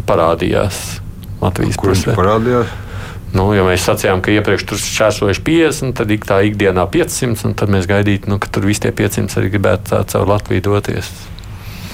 [0.07, 0.99] parādījās
[1.43, 2.15] Latvijas pusē.
[2.17, 2.73] Parādījās?
[3.35, 7.55] Nu, ja mēs sacījām, ka iepriekš tur šķērsojuši 50, tad ik tā ikdienā 500, un
[7.59, 11.11] tad mēs gaidītu, nu, ka tur visi tie 500 arī gribētu caur Latviju doties.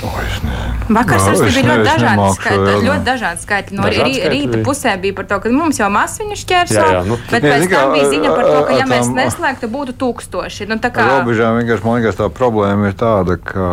[0.04, 2.74] Vakar no, bija ļoti dažādi skaitļi.
[2.84, 3.78] Ļoti dažādi skaitļi.
[3.78, 4.64] No dažādi rī, rīta bija.
[4.68, 7.94] pusē bija par to, ka mums jau masiņu šķērso, jā, jā, nu, bet pēc tam
[7.96, 10.68] bija ziņa par to, ka ja mēs neslēgtu, būtu tūkstoši.
[10.72, 11.08] Nu, kā...
[11.10, 13.70] Robežām vienkārši man liekas tā problēma ir tāda, ka,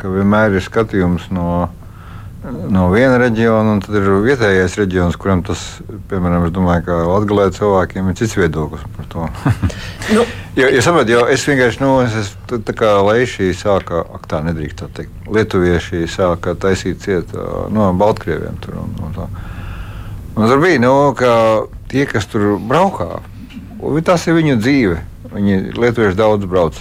[0.00, 1.70] ka vienmēr ir skatījums no
[2.42, 5.60] no viena reģiona, un tad ir vietējais reģions, kuram tas,
[6.10, 9.28] piemēram, es domāju, ka Latvijā cilvēkiem ir cits viedoklis par to.
[10.16, 10.24] nu.
[10.58, 14.42] jo, ja saprot, jo es vienkārši, nu, es, es tā kā Leišī sāka, ak tā
[14.48, 17.30] nedrīkst tā teikt, lietuvieši sāka taisīt ciet
[17.72, 19.30] no Baltkrieviem tur un, un tā.
[20.32, 21.32] Un tur bija, nu, ka
[21.92, 23.20] tie, kas tur braukā,
[24.06, 25.00] tas ir viņu dzīve.
[25.32, 26.76] Viņi lietuvieši daudz brauc.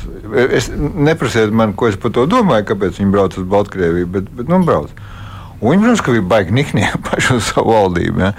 [0.51, 4.51] Es neprasiet man, ko es par to domāju, kāpēc viņi brauc uz Baltkrieviju, bet, bet
[4.51, 4.91] nu, brauc.
[5.61, 8.25] Un viņi, protams, ka bija baigi niknie paši uz savu valdību.
[8.25, 8.33] Ja?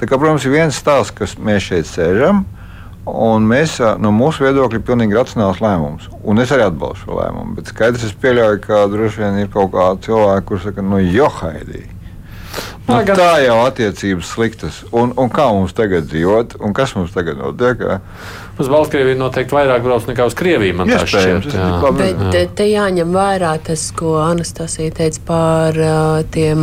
[0.00, 2.44] Tā kā, protams, ir viens stāsts, kas mēs šeit sēžam.
[3.04, 6.06] Un mēs no mūsu viedokļa ir pilnīgi racionāls lēmums.
[6.24, 7.58] Un es arī atbalstu šo lēmumu.
[7.58, 11.82] Bet skaidrs, es pieļauju, ka droši vien ir kaut kādi cilvēki, kuriem saka, nu, johaidī.
[12.88, 14.80] Nu, tā jau attiecības sliktas.
[14.94, 17.84] Un, un kā mums tagad dzīvot, un kas mums tagad notiek?
[18.54, 20.76] Uz Baltkrieviju noteikti vairāk brauc nekā uz Krieviju.
[20.78, 21.48] Man tas šķiet.
[21.50, 21.70] Jā.
[21.98, 22.42] Bet jā.
[22.54, 25.78] te jāņem vērā tas, ko Anastasija teica par
[26.34, 26.62] tiem,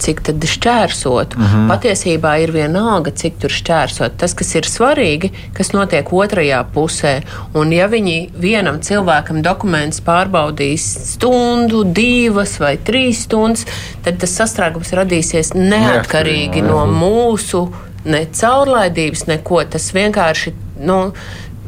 [0.00, 1.36] cik tad šķērsot.
[1.36, 1.68] Mm -hmm.
[1.74, 4.16] Patiesībā ir vienalga, cik tur šķērsot.
[4.16, 7.20] Tas, kas ir svarīgi, kas notiek otrajā pusē.
[7.54, 13.66] Un ja viņi vienam cilvēkam dokumentus pārbaudīs stundu, divas vai trīs stundas,
[14.04, 17.68] tad tas sastrēgums radīsies neatkarīgi no mūsu
[18.04, 19.64] ne caurlaidības, neko.
[19.70, 20.98] Tas vienkārši nu,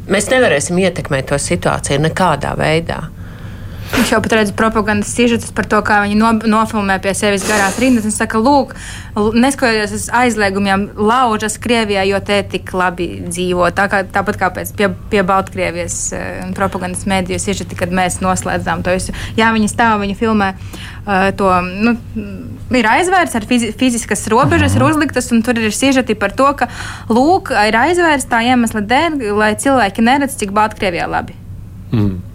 [0.08, 3.02] mēs nevarēsim ietekmēt to situāciju nekādā veidā.
[3.88, 7.78] Viņš jau pat redz propagandas sižetus par to, kā viņi no, nofilmē pie sevis garās
[7.80, 8.04] rindas.
[8.06, 8.74] Viņš saka, lūk,
[9.16, 13.70] neskatoties uz aizliegumiem, laužas Krievijā, jo te tik labi dzīvo.
[13.76, 16.28] Tā kā, tāpat kā pēc pie, pie Baltkrievijas uh,
[16.58, 19.16] propagandas mēdīju sižeti, kad mēs noslēdzām to visu.
[19.38, 21.50] Jā, viņi stāv, viņi filmē uh, to.
[21.88, 21.96] Nu,
[22.76, 26.68] ir aizvērts ar fizi fiziskas robežas, ir uzliktas, un tur ir sižeti par to, ka
[27.08, 31.36] lūk, ir aizvērts tā iemesla dēļ, lai cilvēki neredz, cik Baltkrievijā labi.
[31.92, 32.27] Mm.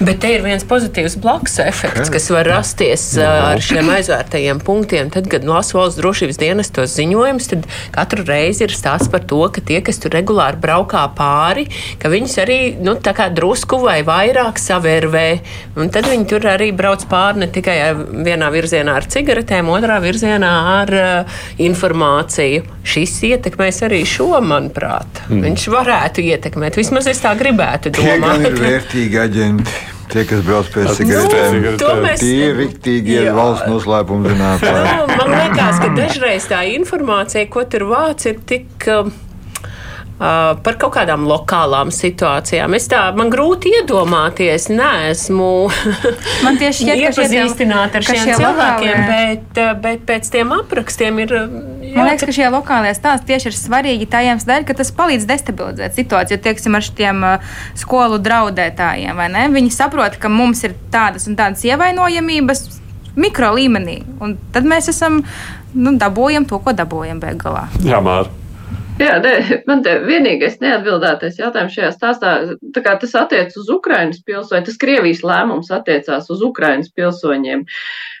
[0.00, 5.10] Bet te ir viens pozitīvs blakus efekts, kas var rasties ar šiem aizvērtajiem punktiem.
[5.14, 9.40] Tad, kad lasa valsts drošības dienas tos ziņojumus, tad katru reizi ir stāsts par to,
[9.54, 11.68] ka tie, kas tur regulāri braukā pāri,
[12.02, 12.96] ka viņus arī nu,
[13.38, 15.26] drusku vai vairāk savērvē.
[15.78, 17.78] Un tad viņi tur arī brauc pāri ne tikai
[18.26, 22.64] vienā virzienā ar cigaretēm, otrā virzienā ar uh, informāciju.
[22.88, 25.22] Šis ietekmēs arī šo, manuprāt.
[25.28, 25.44] Mm.
[25.48, 26.78] Viņš varētu ietekmēt.
[26.80, 28.44] Vismaz es tā gribētu domāt.
[28.44, 29.67] Tie ir vērtīgi aģenti.
[30.08, 32.22] Tie, kas brauc pēc cigaretēm, nu, mēs...
[32.22, 34.84] tie ir rīktīgi valsts noslēpuma zinātnē.
[35.12, 38.70] Man liekas, ka dažreiz tā informācija, ko tur vāc, ir tik.
[38.88, 39.10] Uh,
[40.18, 42.74] par kaut kādām lokālām situācijām.
[42.74, 44.66] Es tā, man grūti iedomāties,
[46.44, 51.36] man tieši iepazīstināta ar šiem cilvēkiem, bet, bet pēc tiem aprakstiem ir.
[51.98, 55.28] Man liekas, ka šie lokālie stāsti tieši ir svarīgi tā iemesla dēļ, ka tas palīdz
[55.28, 56.40] destabilizēt situāciju.
[56.46, 57.24] Tieksim, ar šiem
[57.78, 59.46] skolu draudētājiem, vai ne?
[59.54, 62.66] Viņi saprot, ka mums ir tādas un tādas ievainojamības
[63.18, 65.22] mikro līmenī, un tad mēs esam,
[65.74, 67.80] nu, dabūjam to, ko dabūjam beigās.
[67.84, 68.37] Jā, Māra.
[68.98, 69.32] Jā, ne,
[69.68, 72.32] man te vienīgais neatbildētais jautājums šajā stāstā,
[72.74, 77.62] tā kā tas attiec uz Ukrainas pilsoņiem, tas Krievijas lēmums attiecās uz Ukrainas pilsoņiem.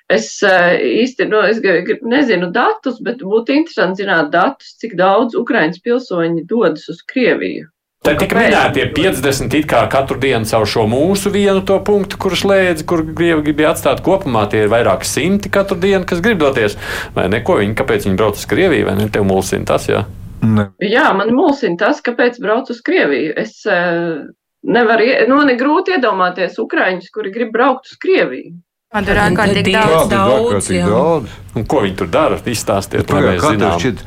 [0.08, 1.58] Es īsti, nu, es
[2.06, 7.66] nezinu datus, bet būtu interesanti zināt datus, cik daudz Ukrainas pilsoņi dodas uz Krieviju.
[8.06, 12.44] Tā tika minēta 50 it kā katru dienu caur šo mūsu vienu to punktu, kurš
[12.46, 14.46] lēdz, kur Krievi gribēja atstāt kopumā.
[14.48, 16.78] Tie ir vairāk simti katru dienu, kas grib doties.
[17.18, 19.10] Vai neko viņi, kāpēc viņi brauc uz Krieviju, vai ne?
[19.12, 20.06] Tev mulsina tas, jā.
[20.42, 20.68] Ne.
[20.84, 23.34] Jā, man mulsina tas, kāpēc brauc uz Krieviju.
[23.40, 24.28] Es uh,
[24.62, 28.54] nevaru, nu, ne grūti iedomāties Ukraiņus, kuri grib braukt uz Krieviju.
[28.94, 31.32] Man tur ārkārtīgi daudz, daudz, daudz.
[31.58, 32.38] Un ko viņi tur dara?
[32.48, 33.74] Izstāstiet, lai mēs zinām.
[33.82, 34.04] Šķiet,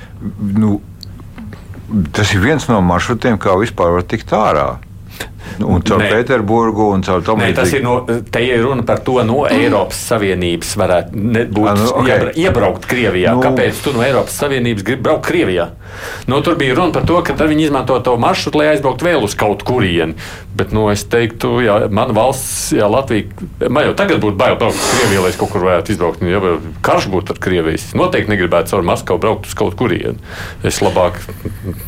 [0.58, 0.80] nu,
[2.18, 4.66] tas ir viens no maršrutiem, kā vispār var tikt ārā.
[5.62, 7.58] Nu, un caur Pēterburgu un caur to monētu.
[7.62, 11.90] Tas ir no, te ir runa par to, no Eiropas Savienības varētu būt A, nu,
[12.02, 12.32] okay.
[12.42, 13.36] iebraukt Krievijā.
[13.36, 15.72] Nu, Kāpēc tu no Eiropas Savienības gribi braukt Krievijā?
[16.32, 19.36] Nu, tur bija runa par to, ka viņi izmanto to maršrutu, lai aizbrauktu vēl uz
[19.38, 20.16] kaut kurieni.
[20.56, 23.30] Bet nu, es teiktu, ja mana valsts, ja Latvija,
[23.72, 26.24] man jau tagad būtu bail braukt uz Krieviju, lai es kaut kur varētu izbraukt.
[26.28, 26.42] Ja
[26.86, 30.20] karš būtu ar Krieviju, es noteikti negribētu caur Maskavu braukt uz kaut kurieni.
[30.68, 31.22] Es labāk,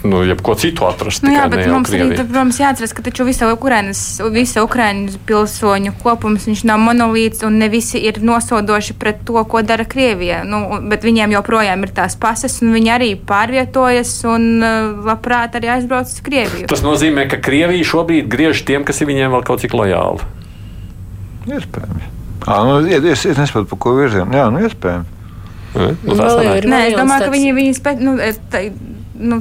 [0.07, 1.27] nu, jebko citu atrastu.
[1.27, 2.15] Nu, jā, bet mums Krieviju.
[2.15, 4.01] arī, protams, jāatceras, ka taču visa Ukrainas,
[4.33, 9.85] visa Ukrainas pilsoņu kopums nav monolīts un ne visi ir nosodoši pret to, ko dara
[9.89, 10.43] Krievija.
[10.47, 15.73] Nu, bet viņiem joprojām ir tās pases un viņi arī pārvietojas un uh, labprāt arī
[15.77, 16.69] aizbrauc uz Krieviju.
[16.71, 20.25] Tas nozīmē, ka Krievija šobrīd griež tiem, kas ir viņiem vēl kaut cik lojāli.
[21.49, 22.11] Iespējams.
[22.43, 24.35] Nu, es, es nesaprotu, pa ko virzienu.
[24.35, 25.19] Jā, nu, iespējams.
[25.73, 28.13] Nu, Nē, es domāju, ka viņi, viņi spēj, nu,
[28.53, 28.67] tā,
[29.17, 29.39] nu,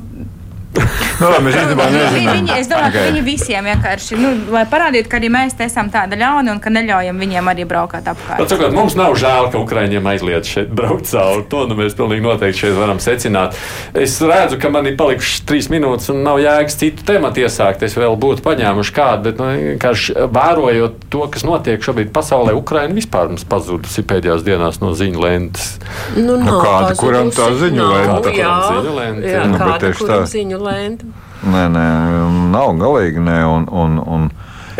[0.72, 2.36] nu, mēs īstenībā nezinām.
[2.38, 2.96] Viņi, es domāju, okay.
[2.96, 6.72] ka viņi visiem vienkārši, nu, lai parādītu, ka arī mēs esam tādi ļauni un ka
[6.72, 8.40] neļaujam viņiem arī braukt apkārt.
[8.40, 11.44] Pat, sakot, mums nav žēl, ka Ukraiņiem aizliedz šeit braukt cauri.
[11.52, 13.58] To nu, mēs pilnīgi noteikti šeit varam secināt.
[13.98, 17.84] Es redzu, ka man ir palikušas trīs minūtes un nav jēgas citu tematu iesākt.
[17.84, 22.96] Es vēl būtu paņēmuši kādu, bet, nu, vienkārši vērojot to, kas notiek šobrīd pasaulē, Ukraina
[22.96, 25.76] vispār mums pazudusi pēdējās dienās no ziņu lentes.
[26.16, 28.34] Nu, nu, kāda, kuram tā ziņu lente?
[28.38, 29.28] Jā, ziņu lente.
[29.28, 29.46] Jā, jā.
[29.52, 30.61] Nu, kāda, kuram ziņu lente.
[31.42, 31.84] Nē, nē,
[32.54, 33.38] nav galīgi nē.
[33.50, 34.30] Un, un, un,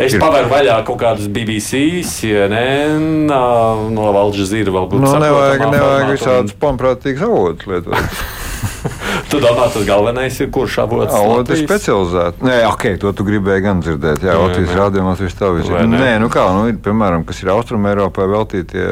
[0.01, 5.03] Es pavēru vaļā kaut kādus BBC, CNN, no Valģa Zīra vēl būtu.
[5.05, 7.99] Nu, nevajag, nevajag visādus pomprātīgus avotus lietot.
[9.33, 11.53] Tu domā, tas galvenais ir kurš avots?
[11.55, 12.43] Ir specializēts.
[12.45, 14.27] Nē, ok, to tu gribēji gan dzirdēt.
[14.27, 15.87] Jā, Latvijas rādījumā tas tā viss ir.
[15.89, 18.85] Nē, nu kā, nu, ir, piemēram, kas ir Austrum Eiropā veltītie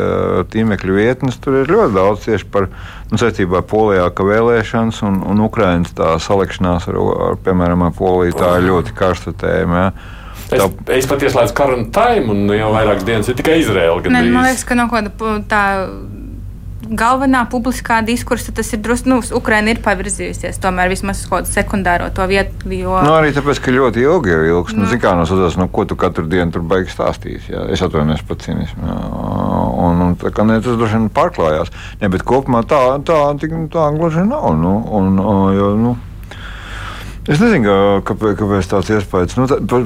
[0.55, 2.71] tīmekļu vietnes, tur ir ļoti daudz tieši par,
[3.11, 7.95] nu, saistībā ar Polijā, ka vēlēšanas un, un Ukrainas tā salikšanās ar, ar piemēram, ar
[8.01, 9.85] Poliju, tā ir ļoti karsta tēma.
[9.85, 10.17] Jā.
[10.51, 10.65] Es,
[10.97, 14.03] es pat ieslēdzu karantīnu, un jau vairākas dienas ir tikai Izraela.
[14.11, 15.13] Man liekas, ka no kāda
[15.51, 15.63] tā
[16.91, 21.53] galvenā publiskā diskursa tas ir drusku, nu, Ukraina ir pavirzījusies tomēr vismaz uz kaut kādu
[21.55, 22.67] sekundāro to vietu.
[22.75, 22.99] Jo...
[23.07, 24.75] Nu, arī tāpēc, ka ļoti ilgi jau ilgs.
[24.75, 24.91] Nu, nu.
[24.91, 27.55] Zin kā no sazās, nu, ko tu katru dienu tur baigi stāstīsi.
[27.55, 27.65] Jā.
[27.75, 28.99] Es atvainojos par cinismu.
[29.81, 31.73] Un, un tā kā ne, tas droši vien pārklājās.
[32.03, 34.51] Ne, bet kopumā tā, tā, tā, tā gluži nav.
[34.61, 35.21] Nu, un,
[35.57, 35.97] jo, nu,
[37.29, 37.73] Es nezinu,
[38.09, 39.35] kāpēc, kāpēc tāds iespējas.
[39.37, 39.81] Nu, tā,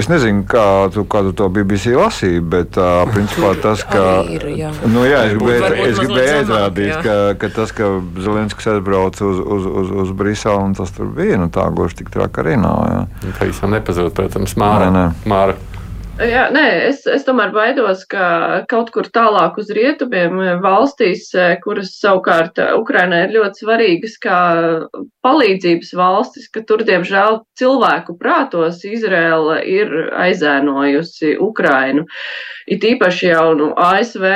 [0.00, 0.64] es nezinu, kā
[0.94, 4.22] tu, kā tu to BBC lasīji, bet uh, principā tas, ka.
[4.32, 4.70] Ir, jā.
[4.88, 7.90] Nu, jā, es gribēju, es gribēju aizrādīt, ka, ka tas, ka
[8.24, 12.14] Zelenskis aizbrauca uz, uz, uz, uz Briselu un tas tur bija, nu, tā gluži tik
[12.14, 13.04] traki arī nav.
[13.20, 14.88] Tā īstenībā nepazūd, protams, Māra.
[14.88, 15.28] Nē, nē.
[15.28, 15.60] Māra.
[16.22, 18.24] Jā, nē, es, es tomēr baidos, ka
[18.70, 21.24] kaut kur tālāk uz rietumiem valstīs,
[21.64, 24.38] kuras savukārt Ukrainai ir ļoti svarīgas kā
[25.26, 29.90] palīdzības valstis, ka tur, diemžēl, cilvēku prātos Izrēla ir
[30.22, 32.06] aizēnojusi Ukrainu.
[32.70, 34.26] It īpaši jau nu, ASV,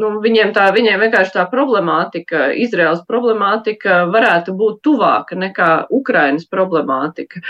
[0.00, 7.42] nu, viņiem, tā, viņiem vienkārši tā problemātika, Izraels problemātika varētu būt tuvāka nekā Ukrainas problemātika.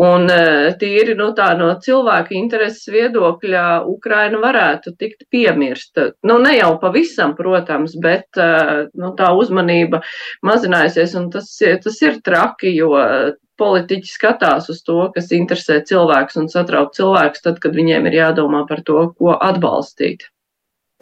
[0.00, 0.24] Un
[0.80, 6.10] tīri nu, tā, no cilvēka intereses viedokļa Ukraina varētu tikt piemirsta.
[6.26, 10.02] Nu, ne jau pavisam, protams, bet nu, tā uzmanība
[10.46, 12.94] mazinājusies, un tas, tas ir traki, jo
[13.62, 18.64] politiķi skatās uz to, kas interesē cilvēkus un satrauc cilvēkus, tad, kad viņiem ir jādomā
[18.68, 20.28] par to, ko atbalstīt.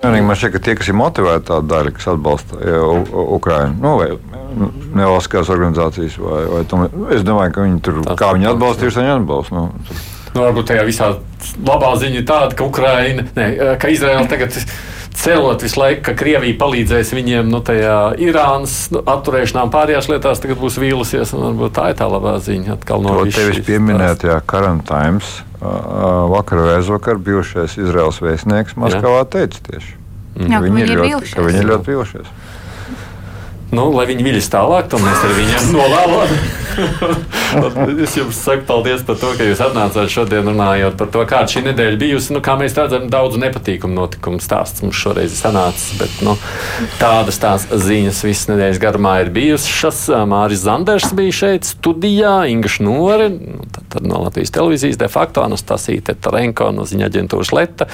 [0.01, 2.57] Man šķiet, ka tie, kas ir motivēti, tā daļa, kas atbalsta
[3.37, 4.09] Ukraiņu, nu, vai
[4.97, 9.03] nevalstiskās organizācijas, vai, vai tom, es domāju, ka viņi tur, tā, kā viņi atbalsta, tieši
[9.03, 9.59] viņi atbalsta.
[9.59, 10.01] Nu, tur.
[10.35, 11.13] Nu, varbūt tajā visā
[11.67, 13.51] labā ziņa ir tāda, ka Ukraina, ne,
[13.81, 14.57] ka Izraela tagad
[15.21, 20.61] celot visu laiku, ka Krievija palīdzēs viņiem nu, tajā Irānas nu, atturēšanā pārējās lietās, tagad
[20.63, 21.35] būs vīlusies.
[21.37, 22.79] Varbūt tā ir tā labā ziņa.
[22.79, 25.41] Atkal no tevis pieminēt, jā, Karantīns.
[25.61, 29.91] Vakar vai aizvakar bijušais Izraels vēstnieks Maskavā teica tieši,
[30.39, 30.47] mm.
[30.49, 32.31] jā, viņi, ir ļoti, viņi ir ļoti vīlušies.
[33.71, 36.35] Nu, lai viņi viļas tālāk, to mēs ar viņiem novēlam.
[38.05, 41.63] es jums saku paldies par to, ka jūs atnācāt šodien runājot par to, kāda šī
[41.69, 42.35] nedēļa bijusi.
[42.35, 46.37] Nu, kā mēs redzam, daudz nepatīkamu notikumu stāsts mums šoreiz sanācis, bet nu,
[47.01, 50.03] tādas tās ziņas visas nedēļas garumā ir bijušas.
[50.31, 55.45] Māris Zanders bija šeit studijā, Inga Šnore, nu, tad, tad no Latvijas televīzijas de facto
[55.47, 57.87] Anastasija Tarenko no ziņa aģentūras Leta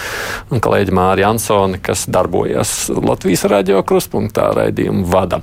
[0.52, 5.42] un kolēģi Māri Ansoni, kas darbojas Latvijas radio kruspunktā raidījumu vada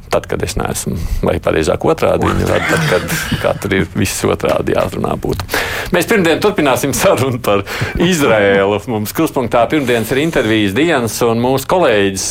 [0.11, 5.15] tad, kad es neesmu, vai pareizāk otrādi, rada, tad, kad katru ir viss otrādi jāatrunā
[5.21, 5.47] būtu.
[5.95, 7.63] Mēs pirmdien turpināsim sarunu par
[7.99, 8.79] Izraēlu.
[8.91, 12.27] Mums kruspunktā pirmdienas ir intervijas dienas, un mūsu kolēģis,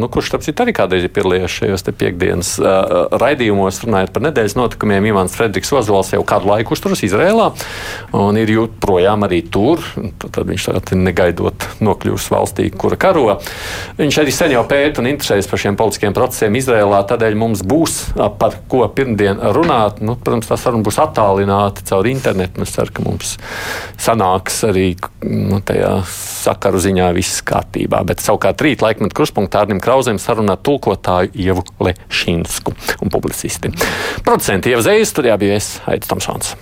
[0.00, 2.52] nu, kurš tāpēc arī kādreiz ir piedalījies šajos te piekdienas
[3.22, 7.50] raidījumos, runājot par nedēļas notikumiem, Ivans Fredriks Ozols jau kādu laiku uzturas Izrēlā,
[8.18, 9.82] un ir joprojām arī tur.
[10.20, 13.38] Tad viņš tagad negaidot nokļūs valstī, kura karo.
[13.98, 17.02] Viņš arī sen jau pēta un interesējas par šiem politiskiem procesiem Izrēlā.
[17.20, 17.94] Tādēļ mums būs
[18.40, 19.98] par ko pirmdien runāt.
[20.00, 22.64] Nu, protams, tā saruna būs attālināta caur internetu.
[22.64, 23.34] Es ceru, ka mums
[24.00, 24.86] sanāks arī
[25.28, 28.00] nu, tajā sakaru ziņā viss kārtībā.
[28.08, 32.72] Bet savukārt rīt laikmetu kruspunktā Arnim Krauzēm sarunā tulkotāju Ievu Lešinsku
[33.04, 33.76] un publicisti.
[34.24, 36.56] Producenti Ieva Zējas, studijā bija es, Aits Tomsons.